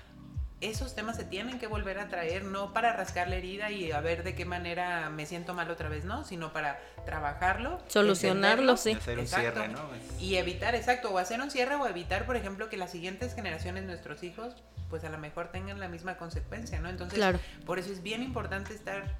esos 0.61 0.93
temas 0.93 1.15
se 1.15 1.23
tienen 1.23 1.57
que 1.57 1.67
volver 1.67 1.99
a 1.99 2.09
traer, 2.09 2.43
no 2.43 2.73
para 2.73 2.93
rascar 2.93 3.29
la 3.29 3.37
herida 3.37 3.71
y 3.71 3.91
a 3.91 4.01
ver 4.01 4.23
de 4.23 4.35
qué 4.35 4.43
manera 4.43 5.09
me 5.09 5.25
siento 5.25 5.53
mal 5.53 5.71
otra 5.71 5.87
vez, 5.87 6.03
no, 6.03 6.25
sino 6.25 6.51
para 6.51 6.79
trabajarlo, 7.05 7.79
solucionarlo, 7.87 8.75
sí. 8.75 8.91
Hacer 8.91 9.19
un 9.19 9.27
cierre, 9.27 9.69
¿no? 9.69 9.79
Y 10.19 10.35
evitar, 10.35 10.75
exacto, 10.75 11.11
o 11.11 11.17
hacer 11.17 11.39
un 11.39 11.49
cierre 11.49 11.75
o 11.75 11.87
evitar, 11.87 12.25
por 12.25 12.35
ejemplo, 12.35 12.69
que 12.69 12.75
las 12.75 12.91
siguientes 12.91 13.33
generaciones, 13.35 13.85
nuestros 13.85 14.21
hijos, 14.23 14.53
pues 14.89 15.05
a 15.05 15.09
lo 15.09 15.17
mejor 15.17 15.49
tengan 15.49 15.79
la 15.79 15.87
misma 15.87 16.17
consecuencia, 16.17 16.79
¿no? 16.81 16.89
Entonces, 16.89 17.23
por 17.65 17.79
eso 17.79 17.91
es 17.93 18.03
bien 18.03 18.21
importante 18.21 18.73
estar 18.73 19.17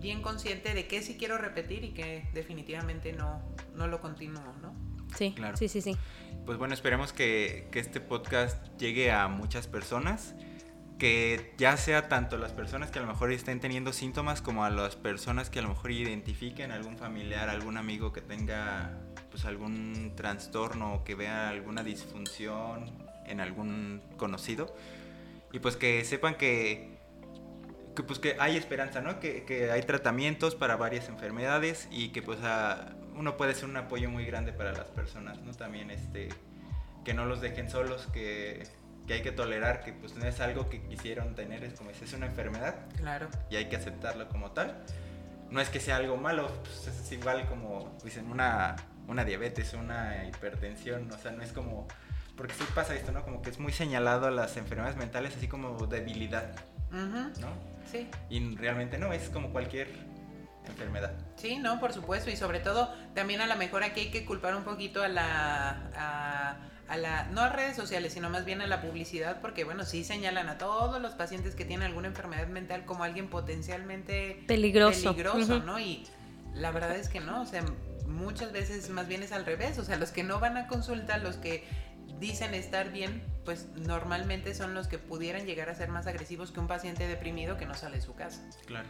bien 0.00 0.20
consciente 0.20 0.74
de 0.74 0.86
qué 0.86 1.00
sí 1.00 1.16
quiero 1.16 1.38
repetir 1.38 1.82
y 1.82 1.94
que 1.94 2.28
definitivamente 2.34 3.14
no, 3.14 3.42
no 3.74 3.86
lo 3.86 4.02
continúo, 4.02 4.52
¿no? 4.60 4.74
Sí, 5.16 5.32
claro. 5.34 5.56
sí, 5.56 5.68
sí, 5.68 5.80
sí. 5.80 5.96
Pues 6.44 6.58
bueno, 6.58 6.74
esperemos 6.74 7.14
que, 7.14 7.68
que 7.72 7.78
este 7.78 8.00
podcast 8.00 8.66
llegue 8.76 9.10
a 9.12 9.28
muchas 9.28 9.66
personas 9.66 10.34
que 10.98 11.54
ya 11.58 11.76
sea 11.76 12.08
tanto 12.08 12.38
las 12.38 12.52
personas 12.52 12.90
que 12.90 12.98
a 12.98 13.02
lo 13.02 13.08
mejor 13.08 13.32
estén 13.32 13.60
teniendo 13.60 13.92
síntomas 13.92 14.40
como 14.40 14.64
a 14.64 14.70
las 14.70 14.96
personas 14.96 15.50
que 15.50 15.58
a 15.58 15.62
lo 15.62 15.70
mejor 15.70 15.90
identifiquen 15.90 16.70
algún 16.70 16.96
familiar, 16.96 17.48
algún 17.48 17.76
amigo 17.76 18.12
que 18.12 18.20
tenga 18.20 18.98
pues 19.30 19.44
algún 19.44 20.12
trastorno 20.14 20.94
o 20.94 21.04
que 21.04 21.14
vea 21.14 21.48
alguna 21.48 21.82
disfunción 21.82 22.92
en 23.26 23.40
algún 23.40 24.02
conocido 24.16 24.74
y 25.52 25.58
pues 25.60 25.76
que 25.76 26.04
sepan 26.04 26.36
que, 26.36 26.98
pues 28.06 28.18
que 28.18 28.36
hay 28.40 28.56
esperanza, 28.56 29.00
¿no? 29.00 29.20
Que, 29.20 29.44
que, 29.44 29.70
hay 29.70 29.82
tratamientos 29.82 30.56
para 30.56 30.76
varias 30.76 31.08
enfermedades 31.08 31.88
y 31.92 32.08
que 32.08 32.22
pues 32.22 32.38
uno 33.14 33.36
puede 33.36 33.54
ser 33.54 33.66
un 33.66 33.76
apoyo 33.76 34.10
muy 34.10 34.24
grande 34.24 34.52
para 34.52 34.72
las 34.72 34.88
personas, 34.88 35.40
¿no? 35.42 35.52
También 35.54 35.90
este 35.90 36.28
que 37.04 37.14
no 37.14 37.24
los 37.24 37.40
dejen 37.40 37.70
solos, 37.70 38.08
que 38.12 38.66
que 39.06 39.14
hay 39.14 39.22
que 39.22 39.32
tolerar, 39.32 39.82
que 39.82 39.92
pues 39.92 40.14
no 40.14 40.24
es 40.26 40.40
algo 40.40 40.68
que 40.70 40.82
quisieron 40.82 41.34
tener, 41.34 41.64
es 41.64 41.74
como 41.74 41.90
es 41.90 42.12
una 42.12 42.26
enfermedad. 42.26 42.76
Claro. 42.96 43.28
Y 43.50 43.56
hay 43.56 43.68
que 43.68 43.76
aceptarlo 43.76 44.28
como 44.28 44.52
tal. 44.52 44.82
No 45.50 45.60
es 45.60 45.68
que 45.68 45.78
sea 45.78 45.96
algo 45.96 46.16
malo, 46.16 46.48
pues 46.62 46.88
es 46.88 47.12
igual 47.12 47.46
como 47.46 47.96
dicen 48.02 48.30
una, 48.30 48.76
una 49.06 49.24
diabetes, 49.24 49.74
una 49.74 50.24
hipertensión, 50.26 51.10
o 51.12 51.18
sea, 51.18 51.32
no 51.32 51.42
es 51.42 51.52
como... 51.52 51.86
Porque 52.36 52.54
sí 52.54 52.64
pasa 52.74 52.94
esto, 52.94 53.12
¿no? 53.12 53.22
Como 53.22 53.42
que 53.42 53.50
es 53.50 53.60
muy 53.60 53.72
señalado 53.72 54.26
a 54.26 54.30
las 54.30 54.56
enfermedades 54.56 54.96
mentales 54.96 55.36
así 55.36 55.46
como 55.46 55.86
debilidad, 55.86 56.56
¿no? 56.90 57.52
Sí. 57.92 58.08
Y 58.28 58.56
realmente 58.56 58.98
no, 58.98 59.12
es 59.12 59.28
como 59.28 59.50
cualquier 59.50 59.88
enfermedad. 60.66 61.12
Sí, 61.36 61.58
no, 61.58 61.78
por 61.78 61.92
supuesto. 61.92 62.30
Y 62.30 62.36
sobre 62.36 62.58
todo, 62.58 62.92
también 63.14 63.40
a 63.40 63.46
lo 63.46 63.54
mejor 63.54 63.84
aquí 63.84 64.00
hay 64.00 64.10
que 64.10 64.24
culpar 64.24 64.56
un 64.56 64.64
poquito 64.64 65.02
a 65.02 65.08
la... 65.08 65.90
A 65.94 66.56
a 66.88 66.96
la, 66.96 67.24
no 67.24 67.40
a 67.40 67.48
redes 67.48 67.76
sociales, 67.76 68.12
sino 68.12 68.30
más 68.30 68.44
bien 68.44 68.60
a 68.60 68.66
la 68.66 68.80
publicidad, 68.82 69.40
porque 69.40 69.64
bueno, 69.64 69.84
sí 69.84 70.04
señalan 70.04 70.48
a 70.48 70.58
todos 70.58 71.00
los 71.00 71.14
pacientes 71.14 71.54
que 71.54 71.64
tienen 71.64 71.86
alguna 71.86 72.08
enfermedad 72.08 72.46
mental 72.48 72.84
como 72.84 73.04
alguien 73.04 73.28
potencialmente 73.28 74.42
peligroso, 74.46 75.12
peligroso 75.14 75.60
¿no? 75.60 75.80
Y 75.80 76.06
la 76.54 76.70
verdad 76.70 76.96
es 76.96 77.08
que 77.08 77.20
no, 77.20 77.42
o 77.42 77.46
sea, 77.46 77.64
muchas 78.06 78.52
veces 78.52 78.90
más 78.90 79.08
bien 79.08 79.22
es 79.22 79.32
al 79.32 79.46
revés, 79.46 79.78
o 79.78 79.84
sea, 79.84 79.96
los 79.96 80.10
que 80.10 80.22
no 80.22 80.40
van 80.40 80.56
a 80.56 80.66
consulta, 80.66 81.18
los 81.18 81.36
que 81.36 81.64
dicen 82.20 82.54
estar 82.54 82.92
bien, 82.92 83.22
pues 83.44 83.68
normalmente 83.76 84.54
son 84.54 84.74
los 84.74 84.86
que 84.86 84.98
pudieran 84.98 85.46
llegar 85.46 85.68
a 85.68 85.74
ser 85.74 85.88
más 85.88 86.06
agresivos 86.06 86.52
que 86.52 86.60
un 86.60 86.66
paciente 86.66 87.06
deprimido 87.06 87.56
que 87.56 87.66
no 87.66 87.74
sale 87.74 87.96
de 87.96 88.02
su 88.02 88.14
casa. 88.14 88.42
Claro. 88.66 88.88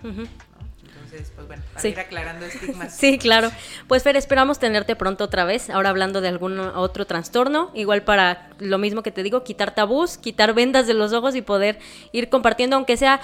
Entonces, 0.86 1.32
pues 1.34 1.46
bueno, 1.46 1.62
para 1.72 1.88
ir 1.88 2.00
aclarando 2.00 2.46
estigmas. 2.46 2.94
Sí, 2.98 3.18
claro. 3.18 3.50
Pues 3.88 4.02
Fer, 4.02 4.16
esperamos 4.16 4.58
tenerte 4.58 4.96
pronto 4.96 5.24
otra 5.24 5.44
vez, 5.44 5.70
ahora 5.70 5.90
hablando 5.90 6.20
de 6.20 6.28
algún 6.28 6.58
otro 6.58 7.06
trastorno, 7.06 7.70
igual 7.74 8.02
para 8.02 8.50
lo 8.58 8.78
mismo 8.78 9.02
que 9.02 9.10
te 9.10 9.22
digo, 9.22 9.44
quitar 9.44 9.74
tabús, 9.74 10.18
quitar 10.18 10.54
vendas 10.54 10.86
de 10.86 10.94
los 10.94 11.12
ojos 11.12 11.34
y 11.34 11.42
poder 11.42 11.78
ir 12.12 12.28
compartiendo, 12.28 12.76
aunque 12.76 12.96
sea 12.96 13.20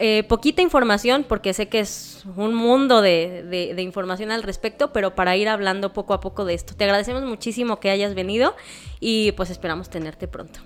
eh, 0.00 0.22
poquita 0.24 0.62
información, 0.62 1.24
porque 1.28 1.52
sé 1.52 1.68
que 1.68 1.80
es 1.80 2.22
un 2.36 2.54
mundo 2.54 3.02
de, 3.02 3.42
de, 3.42 3.82
información 3.82 4.30
al 4.30 4.44
respecto, 4.44 4.92
pero 4.92 5.16
para 5.16 5.36
ir 5.36 5.48
hablando 5.48 5.92
poco 5.92 6.14
a 6.14 6.20
poco 6.20 6.44
de 6.44 6.54
esto. 6.54 6.74
Te 6.76 6.84
agradecemos 6.84 7.24
muchísimo 7.24 7.80
que 7.80 7.90
hayas 7.90 8.14
venido 8.14 8.54
y 9.00 9.32
pues 9.32 9.50
esperamos 9.50 9.90
tenerte 9.90 10.28
pronto. 10.28 10.60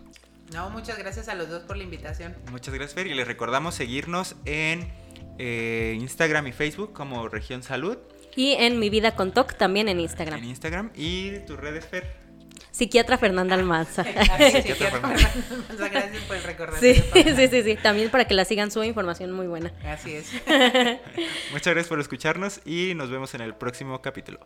No, 0.53 0.71
muchas 0.71 0.99
gracias 0.99 1.29
a 1.29 1.35
los 1.35 1.49
dos 1.49 1.63
por 1.63 1.77
la 1.77 1.85
invitación. 1.85 2.35
Muchas 2.51 2.75
gracias, 2.75 2.95
Fer, 2.95 3.07
y 3.07 3.15
les 3.15 3.27
recordamos 3.27 3.75
seguirnos 3.75 4.37
en 4.45 4.93
eh, 5.39 5.97
Instagram 5.99 6.47
y 6.47 6.53
Facebook 6.53 6.93
como 6.93 7.29
Región 7.29 7.63
Salud. 7.63 7.97
Y 8.37 8.53
en 8.53 8.79
Mi 8.79 8.91
Vida 8.91 9.15
con 9.15 9.33
TOC 9.33 9.57
también 9.57 9.89
en 9.89 10.01
Instagram. 10.01 10.39
En 10.39 10.45
Instagram. 10.45 10.91
¿Y 10.95 11.39
tus 11.47 11.59
redes, 11.59 11.87
Fer? 11.87 12.23
Psiquiatra 12.71 13.19
Fernanda 13.19 13.55
Almanza. 13.55 14.03
Gracias 14.39 14.79
por 16.27 16.37
el 16.37 16.43
recordatorio. 16.43 16.95
Sí, 16.95 17.03
sí, 17.37 17.49
sí, 17.49 17.63
sí. 17.63 17.77
También 17.77 18.11
para 18.11 18.27
que 18.27 18.35
la 18.35 18.47
sigan, 18.47 18.71
su 18.71 18.83
información 18.83 19.31
muy 19.33 19.47
buena. 19.47 19.73
Así 19.85 20.15
es. 20.15 20.33
Muchas 21.53 21.75
gracias 21.75 21.89
por 21.89 22.01
escucharnos 22.01 22.61
y 22.65 22.95
nos 22.95 23.11
vemos 23.11 23.35
en 23.35 23.43
el 23.43 23.55
próximo 23.55 24.01
capítulo. 24.01 24.41